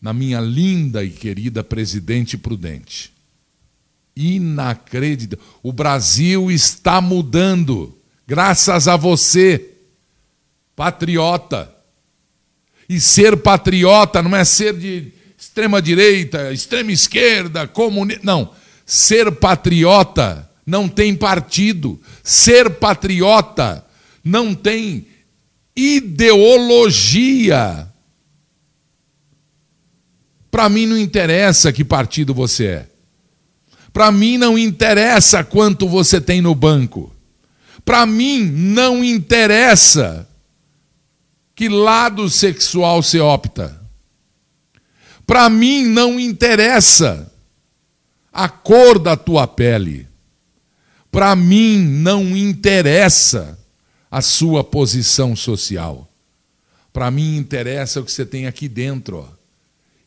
[0.03, 3.12] na minha linda e querida Presidente Prudente.
[4.16, 5.46] Inacreditável.
[5.62, 7.96] O Brasil está mudando
[8.26, 9.70] graças a você,
[10.74, 11.72] patriota.
[12.88, 15.19] E ser patriota não é ser de
[15.61, 18.22] extrema direita, extrema esquerda, comunista.
[18.24, 18.50] Não.
[18.86, 22.00] Ser patriota não tem partido.
[22.22, 23.84] Ser patriota
[24.24, 25.06] não tem
[25.76, 27.06] ideologia.
[30.50, 32.88] Para mim não interessa que partido você é.
[33.92, 37.14] Para mim não interessa quanto você tem no banco.
[37.84, 40.28] Para mim, não interessa
[41.56, 43.80] que lado sexual você opta.
[45.31, 47.33] Para mim, não interessa
[48.33, 50.09] a cor da tua pele.
[51.09, 53.57] Para mim, não interessa
[54.11, 56.12] a sua posição social.
[56.93, 59.18] Para mim, interessa o que você tem aqui dentro.
[59.18, 59.28] Ó.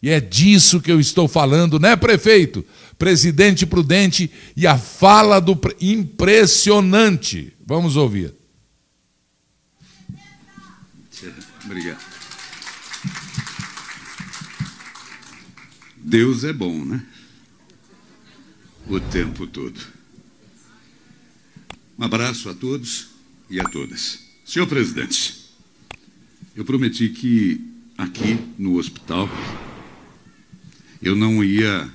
[0.02, 2.66] E é disso que eu estou falando, né, prefeito?
[3.00, 5.74] Presidente prudente e a fala do pre...
[5.80, 7.54] impressionante.
[7.66, 8.34] Vamos ouvir.
[11.64, 12.13] Obrigado.
[16.14, 17.04] Deus é bom, né?
[18.88, 19.82] O tempo todo.
[21.98, 23.08] Um abraço a todos
[23.50, 24.20] e a todas.
[24.46, 25.50] Senhor presidente,
[26.56, 27.60] eu prometi que
[27.98, 29.28] aqui no hospital
[31.02, 31.90] eu não ia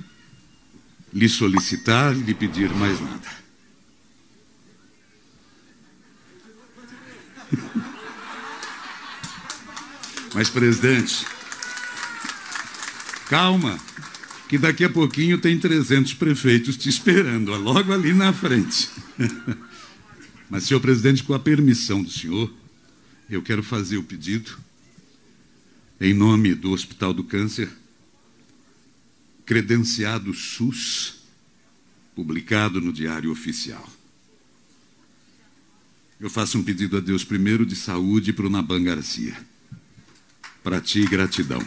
[1.13, 3.39] lhe solicitar, lhe pedir mais nada.
[10.35, 11.25] Mas, presidente,
[13.29, 13.79] calma,
[14.49, 18.89] que daqui a pouquinho tem 300 prefeitos te esperando, logo ali na frente.
[20.49, 22.51] Mas, senhor presidente, com a permissão do senhor,
[23.29, 24.57] eu quero fazer o pedido,
[26.01, 27.69] em nome do Hospital do Câncer,
[29.45, 31.19] credenciado SUS,
[32.15, 33.87] publicado no Diário Oficial.
[36.19, 39.37] Eu faço um pedido a Deus primeiro de saúde para o Naban Garcia.
[40.63, 41.63] Para ti, gratidão.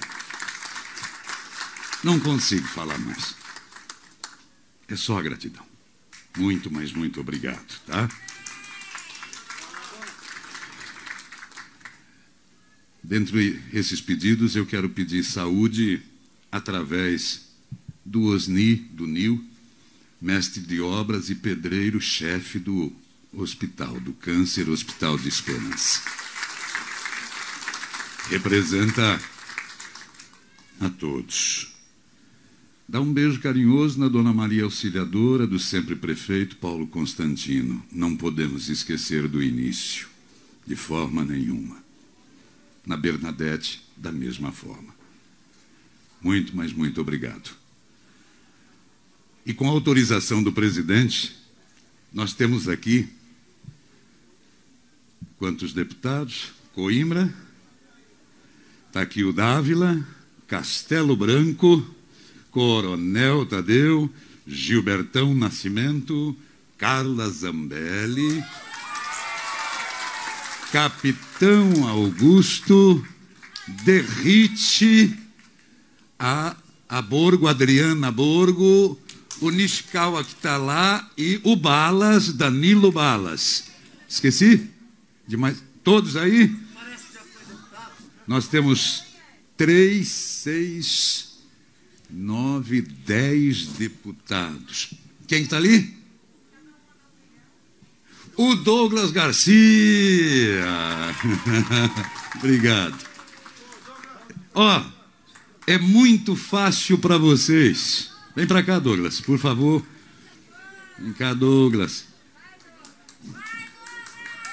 [2.03, 3.34] Não consigo falar mais.
[4.88, 5.64] É só gratidão.
[6.36, 8.09] Muito, mas muito obrigado, tá?
[13.03, 16.03] Dentre esses pedidos, eu quero pedir saúde
[16.50, 17.48] através
[18.05, 19.44] do OSNI, do NIL,
[20.20, 22.92] mestre de obras e pedreiro, chefe do
[23.32, 26.03] Hospital do Câncer, Hospital de Esperança.
[28.28, 29.20] Representa
[30.80, 31.72] a todos.
[32.93, 37.82] Dá um beijo carinhoso na Dona Maria Auxiliadora, do sempre prefeito Paulo Constantino.
[37.90, 40.09] Não podemos esquecer do início,
[40.66, 41.82] de forma nenhuma.
[42.84, 44.95] Na Bernadette, da mesma forma.
[46.20, 47.57] Muito, mas muito obrigado.
[49.47, 51.34] E com autorização do presidente,
[52.12, 53.09] nós temos aqui
[55.38, 56.53] quantos deputados?
[56.74, 57.34] Coimbra,
[58.88, 60.07] está aqui o Dávila,
[60.47, 62.01] Castelo Branco,
[62.53, 64.09] Coronel Tadeu,
[64.46, 66.36] Gilbertão Nascimento,
[66.76, 68.44] Carla Zambelli,
[70.70, 73.05] Capitão Augusto,
[73.84, 75.18] Derrite,
[76.18, 76.55] a,
[76.88, 78.98] a Borgo, Adriana Borgo,
[79.40, 83.64] o Nishikawa que está lá e o Balas, Danilo Balas.
[84.09, 84.70] Esqueci?
[85.26, 85.62] Demais.
[85.82, 86.55] Todos aí?
[88.26, 89.05] Nós temos
[89.57, 91.32] três, seis,
[92.13, 94.95] nove, dez deputados.
[95.27, 95.97] Quem está ali?
[98.37, 99.53] O Douglas Garcia.
[102.37, 102.99] Obrigado.
[104.55, 104.85] Ó, oh,
[105.67, 108.11] é muito fácil para vocês.
[108.37, 109.85] Vem para cá, Douglas, por favor.
[110.99, 112.07] Vem cá, Douglas.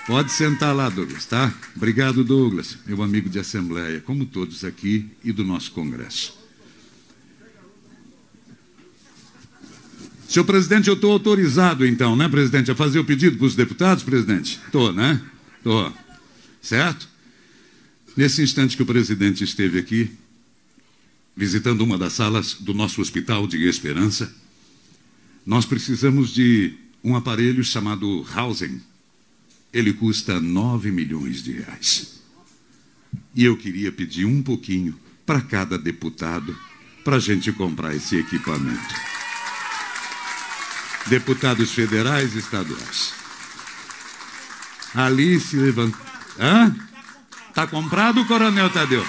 [0.07, 1.53] Pode sentar lá, Douglas, tá?
[1.75, 6.38] Obrigado, Douglas, meu amigo de assembleia, como todos aqui e do nosso congresso.
[10.29, 14.03] Senhor presidente, eu estou autorizado, então, né, presidente, a fazer o pedido para os deputados,
[14.03, 14.59] presidente?
[14.63, 15.19] Estou, né?
[15.57, 15.91] Estou.
[16.61, 17.09] Certo?
[18.15, 20.11] Nesse instante que o presidente esteve aqui,
[21.35, 24.31] visitando uma das salas do nosso hospital de Esperança,
[25.43, 28.79] nós precisamos de um aparelho chamado Housing.
[29.73, 32.21] Ele custa 9 milhões de reais.
[33.33, 34.93] E eu queria pedir um pouquinho
[35.25, 36.55] para cada deputado
[37.03, 39.18] para a gente comprar esse equipamento.
[41.07, 43.13] Deputados federais e estaduais.
[44.93, 45.97] Ali se levanta.
[46.39, 46.75] Hã?
[47.49, 49.05] Está comprado, Coronel Tadeu?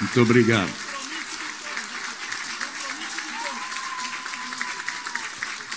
[0.00, 0.70] Muito obrigado.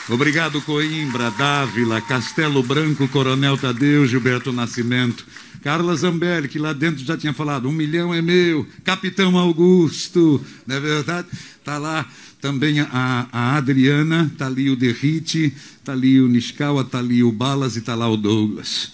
[0.10, 5.26] Obrigado, Coimbra, Dávila, Castelo Branco, Coronel Tadeu, Gilberto Nascimento,
[5.64, 10.76] Carla Zambelli, que lá dentro já tinha falado, um milhão é meu, Capitão Augusto, não
[10.76, 11.30] é verdade?
[11.58, 12.06] Está lá
[12.42, 17.32] também a, a Adriana, está ali o Derrite, está ali o Niscaua, está ali o
[17.32, 18.92] Balas e está lá o Douglas.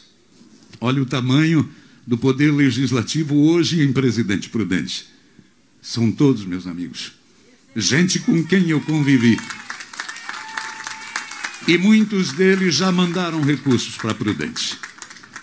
[0.80, 1.68] Olha o tamanho
[2.06, 5.08] do poder legislativo hoje em Presidente Prudente.
[5.82, 7.14] São todos meus amigos.
[7.76, 9.40] Gente com quem eu convivi.
[11.68, 14.78] E muitos deles já mandaram recursos para Prudente.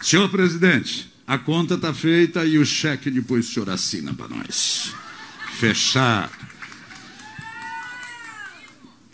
[0.01, 4.95] Senhor presidente, a conta está feita e o cheque depois o senhor assina para nós.
[5.59, 6.33] Fechado.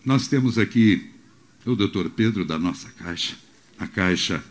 [0.05, 1.11] Nós temos aqui
[1.65, 3.37] o doutor Pedro da nossa caixa,
[3.79, 4.43] a caixa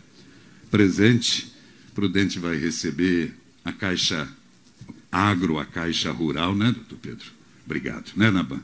[0.70, 1.52] presente,
[1.94, 4.26] Prudente vai receber a Caixa
[5.10, 7.26] Agro, a Caixa Rural, né, doutor Pedro?
[7.66, 8.62] Obrigado, né, Naban?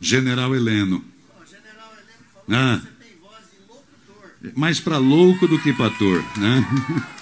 [0.00, 1.04] General Heleno.
[1.46, 2.80] General Heleno, ah.
[2.82, 4.58] você tem voz de locutor.
[4.58, 6.66] Mais para louco do que para ator, né?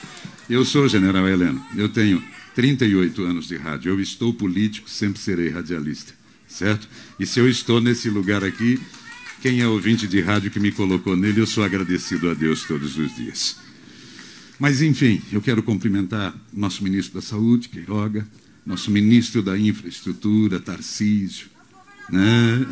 [0.49, 2.24] Eu sou General Heleno, eu tenho
[2.55, 6.14] 38 anos de rádio, eu estou político, sempre serei radialista,
[6.49, 6.88] certo?
[7.20, 8.80] E se eu estou nesse lugar aqui,
[9.42, 12.96] quem é ouvinte de rádio que me colocou nele, eu sou agradecido a Deus todos
[12.96, 13.57] os dias.
[14.59, 18.26] Mas, enfim, eu quero cumprimentar nosso ministro da Saúde, Queiroga,
[18.64, 21.49] nosso ministro da Infraestrutura, Tarcísio,
[22.11, 22.66] né?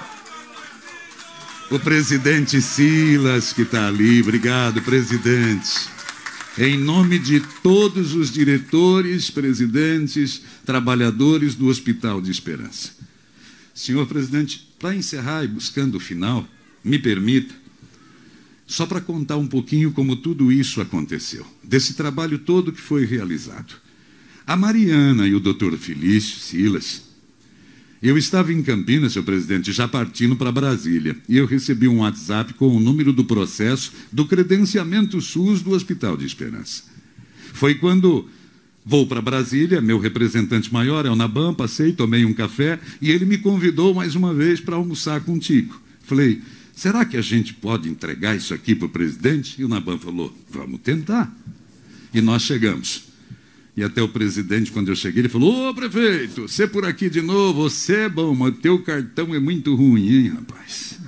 [1.70, 5.99] o presidente Silas, que está ali, obrigado, presidente.
[6.58, 12.90] Em nome de todos os diretores, presidentes, trabalhadores do Hospital de Esperança.
[13.72, 16.46] Senhor presidente, para encerrar e buscando o final,
[16.82, 17.54] me permita,
[18.66, 23.74] só para contar um pouquinho como tudo isso aconteceu, desse trabalho todo que foi realizado.
[24.44, 27.02] A Mariana e o doutor Felício Silas,
[28.02, 32.54] eu estava em Campinas, senhor presidente, já partindo para Brasília, e eu recebi um WhatsApp
[32.54, 36.84] com o número do processo do credenciamento SUS do Hospital de Esperança.
[37.52, 38.26] Foi quando
[38.86, 43.26] vou para Brasília, meu representante maior é o Naban, passei, tomei um café, e ele
[43.26, 45.78] me convidou mais uma vez para almoçar contigo.
[46.02, 46.40] Falei,
[46.74, 49.60] será que a gente pode entregar isso aqui para o presidente?
[49.60, 51.30] E o Naban falou, vamos tentar.
[52.14, 53.09] E nós chegamos.
[53.76, 57.22] E até o presidente, quando eu cheguei, ele falou: Ô prefeito, você por aqui de
[57.22, 60.98] novo, você é bom, mas teu cartão é muito ruim, hein, rapaz?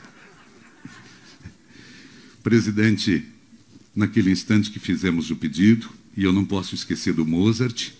[2.42, 3.24] Presidente,
[3.94, 7.90] naquele instante que fizemos o pedido, e eu não posso esquecer do Mozart.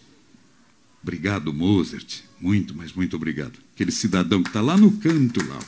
[1.02, 2.20] Obrigado, Mozart.
[2.40, 3.58] Muito, mas muito obrigado.
[3.74, 5.58] Aquele cidadão que está lá no canto, lá.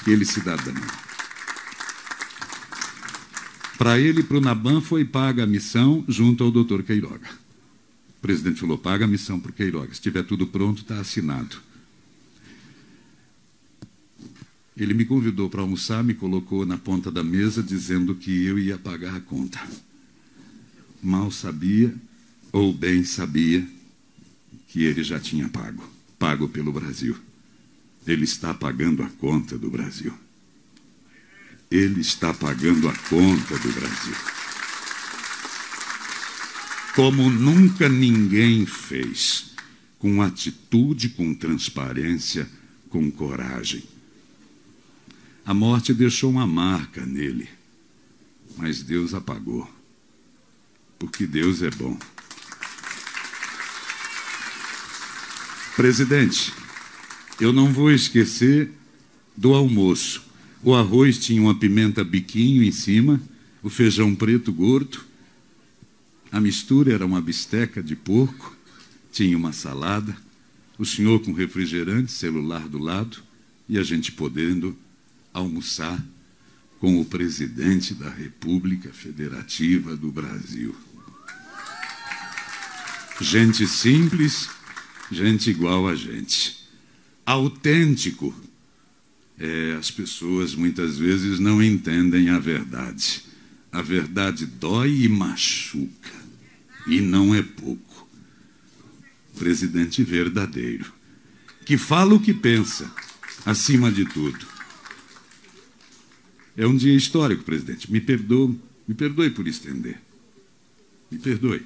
[0.00, 0.74] Aquele cidadão.
[3.78, 7.28] Para ele e para o Naban foi paga a missão junto ao doutor Queiroga.
[8.18, 9.94] O presidente falou: paga a missão para o Queiroga.
[9.94, 11.56] Se tiver tudo pronto, está assinado.
[14.76, 18.78] Ele me convidou para almoçar, me colocou na ponta da mesa, dizendo que eu ia
[18.78, 19.60] pagar a conta.
[21.02, 21.94] Mal sabia,
[22.52, 23.66] ou bem sabia,
[24.68, 27.16] que ele já tinha pago pago pelo Brasil.
[28.06, 30.12] Ele está pagando a conta do Brasil.
[31.70, 34.14] Ele está pagando a conta do Brasil
[36.98, 39.52] como nunca ninguém fez,
[40.00, 42.50] com atitude, com transparência,
[42.90, 43.84] com coragem.
[45.46, 47.48] A morte deixou uma marca nele,
[48.56, 49.70] mas Deus apagou,
[50.98, 51.96] porque Deus é bom.
[55.76, 56.52] Presidente,
[57.40, 58.72] eu não vou esquecer
[59.36, 60.24] do almoço.
[60.64, 63.20] O arroz tinha uma pimenta biquinho em cima,
[63.62, 65.06] o feijão preto gordo,
[66.30, 68.56] a mistura era uma bisteca de porco,
[69.10, 70.16] tinha uma salada,
[70.78, 73.22] o senhor com refrigerante, celular do lado,
[73.68, 74.76] e a gente podendo
[75.32, 76.02] almoçar
[76.78, 80.74] com o presidente da República Federativa do Brasil.
[83.20, 84.48] Gente simples,
[85.10, 86.56] gente igual a gente.
[87.26, 88.34] Autêntico.
[89.40, 93.24] É, as pessoas muitas vezes não entendem a verdade.
[93.72, 96.17] A verdade dói e machuca.
[96.88, 98.08] E não é pouco.
[99.38, 100.92] Presidente verdadeiro.
[101.64, 102.90] Que fala o que pensa,
[103.44, 104.46] acima de tudo.
[106.56, 107.92] É um dia histórico, presidente.
[107.92, 110.00] Me perdoe, me perdoe por estender.
[111.10, 111.62] Me perdoe.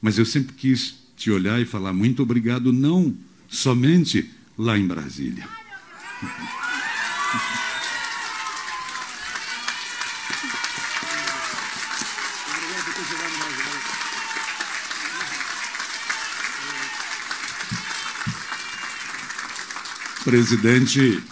[0.00, 3.16] Mas eu sempre quis te olhar e falar muito obrigado, não
[3.48, 4.28] somente
[4.58, 5.48] lá em Brasília.
[20.32, 21.22] presidente,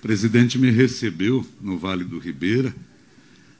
[0.00, 2.74] presidente me recebeu no Vale do Ribeira,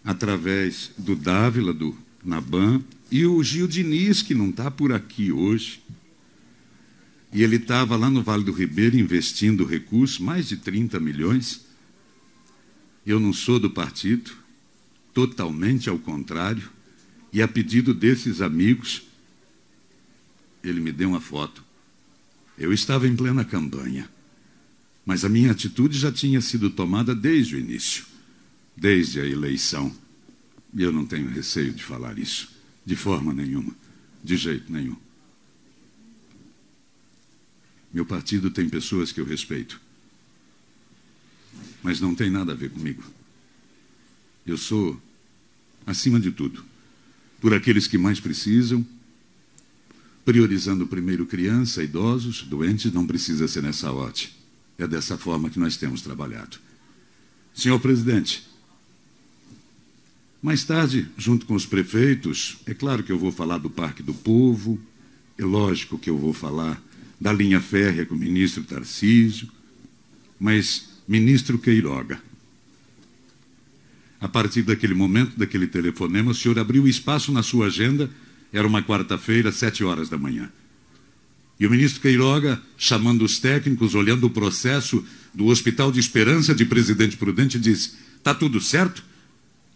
[0.03, 1.95] através do Dávila, do
[2.25, 5.83] Naban, e o Gil Diniz, que não está por aqui hoje.
[7.31, 11.67] E ele estava lá no Vale do Ribeira investindo recursos, mais de 30 milhões.
[13.05, 14.33] Eu não sou do partido,
[15.13, 16.71] totalmente ao contrário.
[17.31, 19.03] E a pedido desses amigos,
[20.63, 21.63] ele me deu uma foto.
[22.57, 24.09] Eu estava em plena campanha.
[25.05, 28.05] Mas a minha atitude já tinha sido tomada desde o início,
[28.77, 29.95] desde a eleição.
[30.75, 32.51] E eu não tenho receio de falar isso,
[32.85, 33.75] de forma nenhuma,
[34.23, 34.97] de jeito nenhum.
[37.93, 39.81] Meu partido tem pessoas que eu respeito,
[41.83, 43.05] mas não tem nada a ver comigo.
[44.45, 45.01] Eu sou,
[45.87, 46.65] acima de tudo,
[47.41, 48.85] por aqueles que mais precisam,
[50.25, 54.44] priorizando primeiro criança, idosos, doentes, não precisa ser nessa ótica.
[54.79, 56.59] É dessa forma que nós temos trabalhado.
[57.55, 58.45] Senhor presidente,
[60.43, 64.13] mais tarde, junto com os prefeitos, é claro que eu vou falar do Parque do
[64.13, 64.79] Povo,
[65.39, 66.83] é lógico que eu vou falar
[67.21, 69.49] da linha férrea com o ministro Tarcísio,
[70.39, 72.21] mas ministro Queiroga.
[74.21, 78.11] A partir daquele momento, daquele telefonema, o senhor abriu espaço na sua agenda,
[78.53, 80.51] era uma quarta-feira, sete horas da manhã.
[81.59, 86.65] E o ministro Queiroga, chamando os técnicos, olhando o processo do Hospital de Esperança de
[86.65, 89.05] Presidente Prudente, disse: Está tudo certo?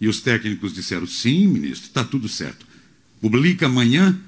[0.01, 2.67] E os técnicos disseram: Sim, ministro, está tudo certo.
[3.21, 4.19] Publica amanhã.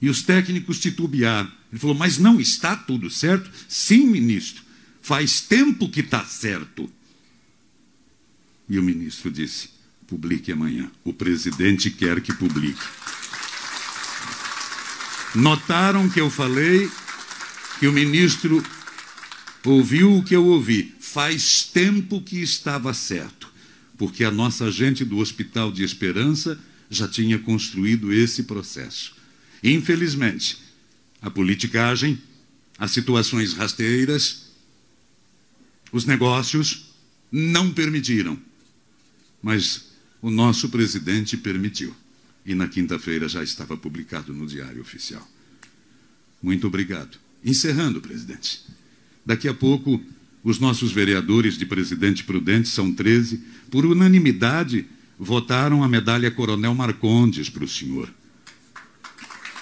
[0.00, 1.50] E os técnicos titubearam.
[1.72, 3.50] Ele falou: Mas não está tudo certo?
[3.68, 4.62] Sim, ministro.
[5.02, 6.90] Faz tempo que está certo.
[8.68, 9.70] E o ministro disse:
[10.06, 10.90] Publique amanhã.
[11.04, 12.80] O presidente quer que publique.
[15.38, 16.90] Notaram que eu falei
[17.78, 18.60] que o ministro
[19.64, 20.96] ouviu o que eu ouvi.
[20.98, 23.48] Faz tempo que estava certo,
[23.96, 26.58] porque a nossa gente do Hospital de Esperança
[26.90, 29.14] já tinha construído esse processo.
[29.62, 30.58] Infelizmente,
[31.22, 32.20] a politicagem,
[32.76, 34.50] as situações rasteiras,
[35.92, 36.96] os negócios
[37.30, 38.36] não permitiram.
[39.40, 41.94] Mas o nosso presidente permitiu
[42.48, 45.28] e na quinta-feira já estava publicado no Diário Oficial.
[46.42, 47.18] Muito obrigado.
[47.44, 48.64] Encerrando, presidente.
[49.24, 50.02] Daqui a pouco,
[50.42, 54.86] os nossos vereadores de Presidente Prudente, são 13, por unanimidade,
[55.18, 58.08] votaram a medalha Coronel Marcondes para o senhor.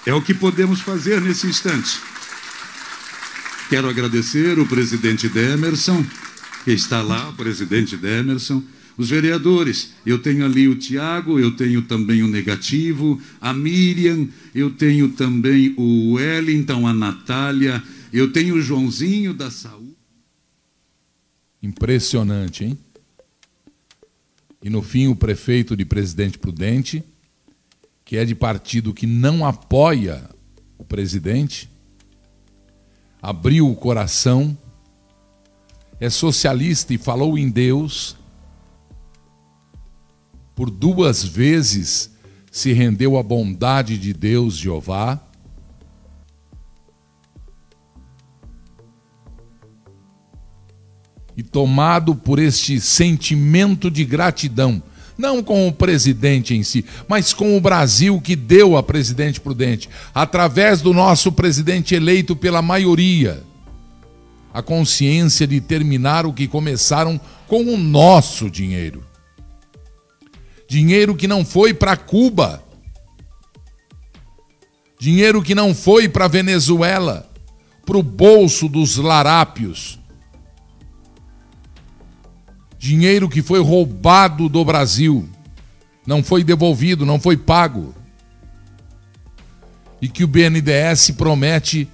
[0.05, 1.99] É o que podemos fazer nesse instante.
[3.69, 6.05] Quero agradecer o presidente Demerson,
[6.63, 8.63] que está lá, o presidente Demerson,
[8.97, 14.71] os vereadores, eu tenho ali o Tiago, eu tenho também o negativo, a Miriam, eu
[14.71, 19.95] tenho também o Wellington, a Natália, eu tenho o Joãozinho da saúde.
[21.61, 22.77] Impressionante, hein?
[24.63, 27.03] E no fim, o prefeito de Presidente Prudente,
[28.03, 30.27] que é de partido que não apoia
[30.75, 31.69] o presidente,
[33.21, 34.57] abriu o coração,
[35.99, 38.16] é socialista e falou em Deus
[40.57, 42.09] por duas vezes
[42.51, 45.21] se rendeu à bondade de Deus Jeová.
[51.37, 54.81] E tomado por este sentimento de gratidão,
[55.15, 59.87] não com o presidente em si, mas com o Brasil que deu a presidente Prudente,
[60.11, 63.43] através do nosso presidente eleito pela maioria,
[64.51, 69.05] a consciência de terminar o que começaram com o nosso dinheiro
[70.67, 72.61] dinheiro que não foi para Cuba,
[74.99, 77.29] dinheiro que não foi para Venezuela,
[77.85, 79.97] para o bolso dos larápios,
[82.77, 85.27] dinheiro que foi roubado do Brasil,
[86.05, 87.95] não foi devolvido, não foi pago,
[90.01, 91.87] e que o BNDES promete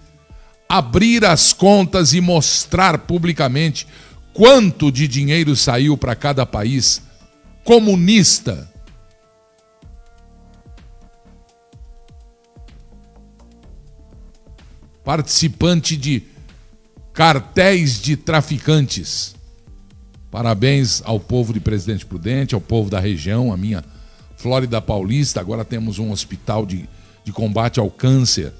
[0.67, 3.87] abrir as contas e mostrar publicamente
[4.33, 7.01] quanto de dinheiro saiu para cada país
[7.63, 8.71] comunista.
[15.03, 16.23] Participante de
[17.13, 19.35] cartéis de traficantes.
[20.31, 23.83] Parabéns ao povo de Presidente Prudente, ao povo da região, a minha
[24.37, 25.39] Flórida Paulista.
[25.39, 26.89] Agora temos um hospital de,
[27.23, 28.53] de combate ao câncer,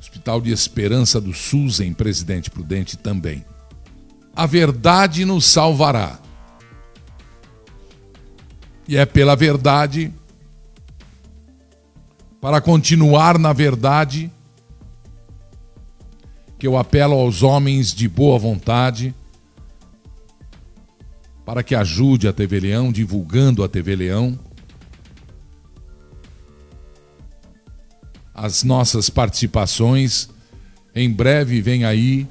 [0.00, 3.44] Hospital de Esperança do SUS em Presidente Prudente também.
[4.36, 6.18] A verdade nos salvará.
[8.86, 10.12] E é pela verdade,
[12.40, 14.30] para continuar na verdade,
[16.58, 19.14] que eu apelo aos homens de boa vontade
[21.44, 24.38] para que ajude a TV Leão, divulgando a TV Leão,
[28.34, 30.28] as nossas participações.
[30.94, 32.26] Em breve vem aí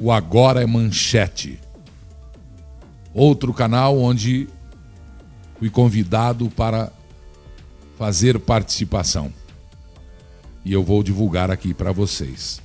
[0.00, 1.60] o Agora é Manchete,
[3.12, 4.48] outro canal onde
[5.58, 6.92] fui convidado para
[7.98, 9.32] fazer participação.
[10.64, 12.60] E eu vou divulgar aqui para vocês.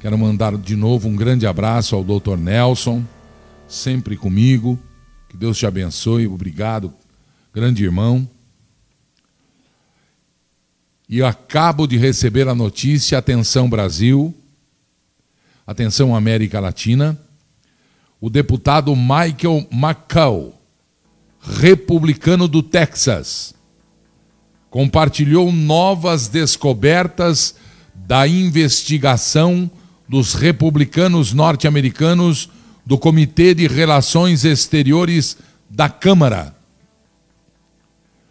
[0.00, 2.36] Quero mandar de novo um grande abraço ao Dr.
[2.36, 3.02] Nelson,
[3.66, 4.78] sempre comigo.
[5.28, 6.26] Que Deus te abençoe.
[6.26, 6.92] Obrigado,
[7.52, 8.28] grande irmão.
[11.08, 14.34] E eu acabo de receber a notícia, atenção Brasil,
[15.66, 17.18] atenção América Latina,
[18.20, 20.53] o deputado Michael McCall
[21.44, 23.54] republicano do Texas.
[24.70, 27.54] Compartilhou novas descobertas
[27.94, 29.70] da investigação
[30.08, 32.48] dos republicanos norte-americanos
[32.84, 35.36] do Comitê de Relações Exteriores
[35.70, 36.54] da Câmara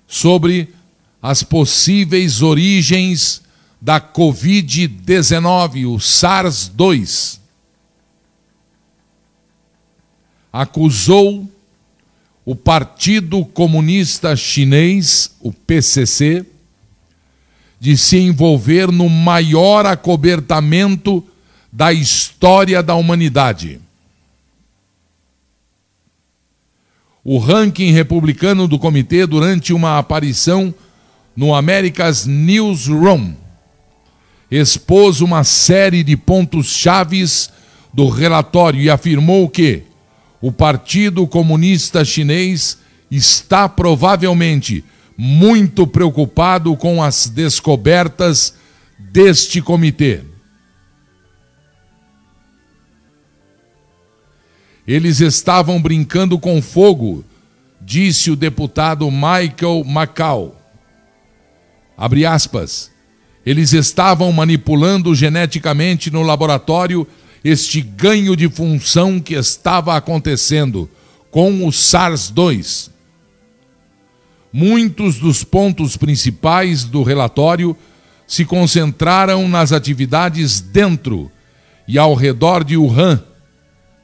[0.07, 0.73] sobre
[1.21, 3.41] as possíveis origens
[3.81, 7.39] da Covid-19, o SARS-2.
[10.51, 11.49] Acusou
[12.45, 16.45] o Partido Comunista Chinês, o PCC,
[17.79, 21.25] de se envolver no maior acobertamento
[21.71, 23.79] da história da humanidade.
[27.23, 30.73] O ranking republicano do comitê, durante uma aparição
[31.35, 33.33] no America's Newsroom,
[34.51, 37.49] expôs uma série de pontos chaves
[37.93, 39.83] do relatório e afirmou que
[40.43, 42.77] o Partido Comunista Chinês
[43.09, 44.83] está provavelmente
[45.17, 48.53] muito preocupado com as descobertas
[48.99, 50.19] deste comitê.
[54.85, 57.23] Eles estavam brincando com fogo,
[57.79, 60.61] disse o deputado Michael Macau.
[61.95, 62.91] Abre aspas.
[63.45, 67.07] Eles estavam manipulando geneticamente no laboratório
[67.43, 70.89] este ganho de função que estava acontecendo
[71.29, 72.89] com o SARS-2.
[74.51, 77.75] Muitos dos pontos principais do relatório
[78.27, 81.31] se concentraram nas atividades dentro
[81.87, 83.21] e ao redor de Wuhan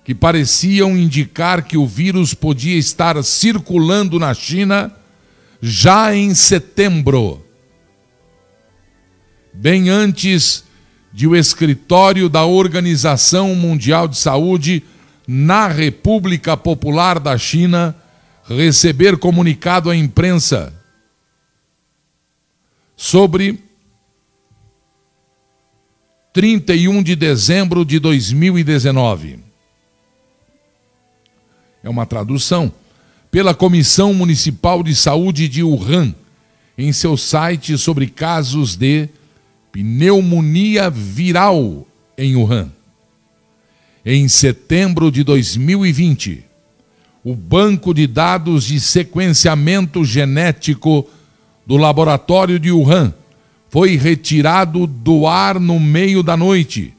[0.03, 4.91] que pareciam indicar que o vírus podia estar circulando na China
[5.61, 7.45] já em setembro,
[9.53, 10.63] bem antes
[11.11, 14.83] de o escritório da Organização Mundial de Saúde
[15.27, 17.95] na República Popular da China
[18.45, 20.73] receber comunicado à imprensa
[22.95, 23.63] sobre
[26.33, 29.49] 31 de dezembro de 2019
[31.83, 32.71] é uma tradução,
[33.31, 36.13] pela Comissão Municipal de Saúde de Wuhan,
[36.77, 39.07] em seu site sobre casos de
[39.83, 42.69] pneumonia viral em Wuhan.
[44.05, 46.43] Em setembro de 2020,
[47.23, 51.07] o banco de dados de sequenciamento genético
[51.65, 53.13] do laboratório de Wuhan
[53.69, 56.93] foi retirado do ar no meio da noite,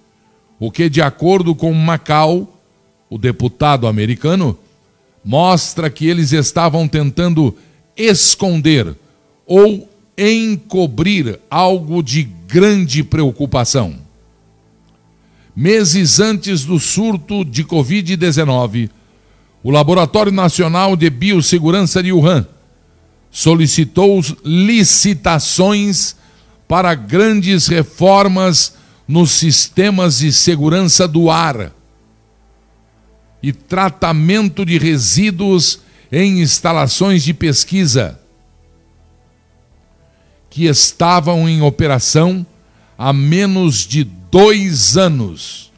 [0.58, 2.56] o que, de acordo com Macau,
[3.08, 4.56] o deputado americano,
[5.24, 7.56] mostra que eles estavam tentando
[7.96, 8.94] esconder
[9.44, 9.89] ou
[10.20, 13.94] encobrir algo de grande preocupação.
[15.56, 18.90] Meses antes do surto de Covid-19,
[19.62, 22.46] o Laboratório Nacional de Biossegurança de Wuhan
[23.30, 26.16] solicitou licitações
[26.68, 28.74] para grandes reformas
[29.08, 31.72] nos sistemas de segurança do ar
[33.42, 35.80] e tratamento de resíduos
[36.12, 38.19] em instalações de pesquisa
[40.50, 42.44] que estavam em operação
[42.98, 45.70] há menos de dois anos.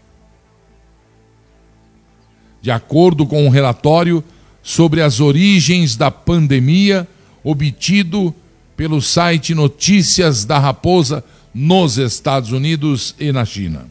[2.61, 4.25] De acordo com o um relatório
[4.63, 7.07] sobre as origens da pandemia
[7.45, 8.35] obtido
[8.77, 13.91] pelo site Notícias da Raposa nos Estados Unidos e na China.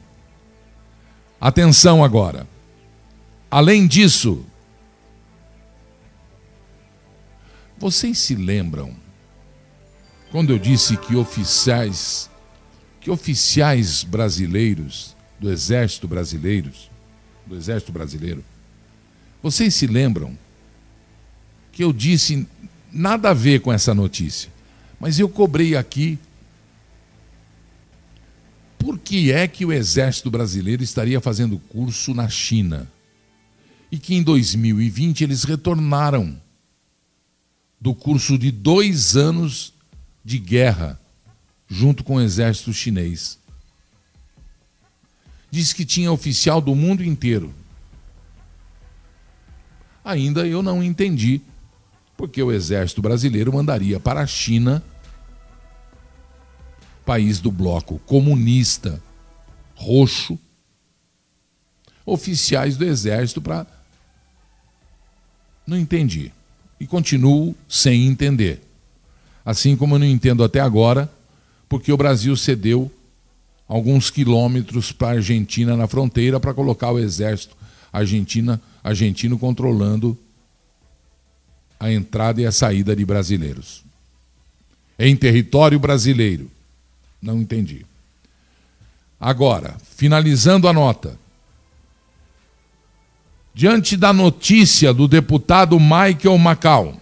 [1.39, 2.47] Atenção agora.
[3.49, 4.45] Além disso,
[7.77, 8.95] vocês se lembram
[10.31, 12.29] quando eu disse que oficiais
[12.99, 16.89] que oficiais brasileiros do exército brasileiros,
[17.47, 18.43] do exército brasileiro,
[19.41, 20.37] vocês se lembram
[21.71, 22.47] que eu disse
[22.91, 24.51] nada a ver com essa notícia,
[24.99, 26.19] mas eu cobrei aqui
[28.77, 32.87] por que é que o exército brasileiro estaria fazendo curso na China?
[33.91, 36.39] e que em 2020 eles retornaram
[37.79, 39.70] do curso de dois anos
[40.23, 40.99] de guerra
[41.67, 43.39] junto com o exército chinês.
[45.49, 47.53] Diz que tinha oficial do mundo inteiro.
[50.03, 51.41] Ainda eu não entendi
[52.17, 54.83] porque o exército brasileiro mandaria para a China,
[57.05, 59.01] país do bloco comunista
[59.75, 60.37] roxo,
[62.05, 63.65] oficiais do exército para
[65.65, 66.31] não entendi.
[66.79, 68.61] E continuo sem entender.
[69.51, 71.11] Assim como eu não entendo até agora,
[71.67, 72.89] porque o Brasil cedeu
[73.67, 77.53] alguns quilômetros para a Argentina na fronteira para colocar o exército
[77.91, 80.17] argentina, argentino controlando
[81.77, 83.83] a entrada e a saída de brasileiros.
[84.97, 86.49] Em território brasileiro.
[87.21, 87.85] Não entendi.
[89.19, 91.19] Agora, finalizando a nota.
[93.53, 97.00] Diante da notícia do deputado Michael Macau,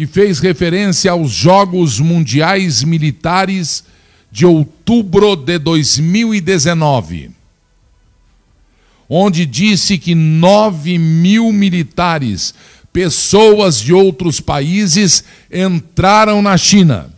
[0.00, 3.84] que fez referência aos Jogos Mundiais Militares
[4.32, 7.30] de outubro de 2019,
[9.06, 12.54] onde disse que 9 mil militares,
[12.90, 15.22] pessoas de outros países,
[15.52, 17.12] entraram na China.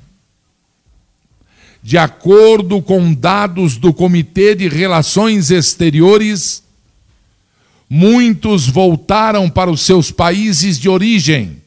[1.84, 6.64] De acordo com dados do Comitê de Relações Exteriores,
[7.88, 11.61] muitos voltaram para os seus países de origem,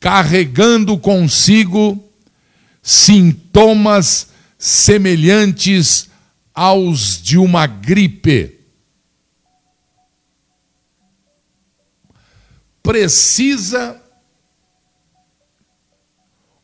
[0.00, 2.02] carregando consigo
[2.82, 6.08] sintomas semelhantes
[6.54, 8.58] aos de uma gripe.
[12.82, 14.00] Precisa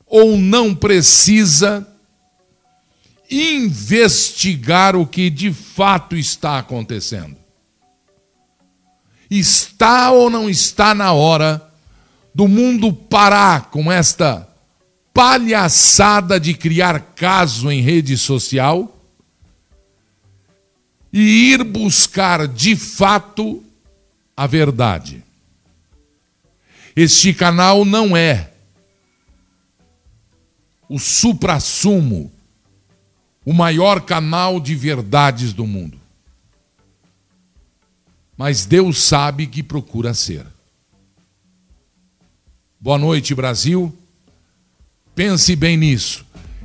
[0.07, 1.87] ou não precisa
[3.30, 7.37] investigar o que de fato está acontecendo?
[9.30, 11.74] Está ou não está na hora
[12.35, 14.49] do mundo parar com esta
[15.12, 18.99] palhaçada de criar caso em rede social
[21.12, 23.62] e ir buscar de fato
[24.37, 25.22] a verdade.
[26.97, 28.51] Este canal não é
[30.89, 32.32] o suprassumo,
[33.45, 36.01] o maior canal de verdades do mundo.
[38.37, 40.53] Mas Deus sabe que procura ser.
[42.85, 43.91] Boa noite, Brasil.
[45.14, 46.22] Pense bem nisso.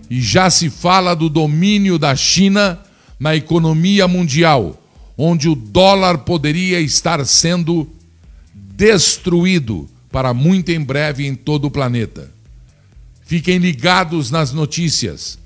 [0.10, 2.78] E já se fala do domínio da China
[3.18, 4.84] na economia mundial,
[5.18, 7.90] onde o dólar poderia estar sendo
[8.54, 12.30] destruído para muito em breve em todo o planeta.
[13.26, 15.40] Fiquem ligados nas notícias.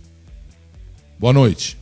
[1.19, 1.78] Boa noite.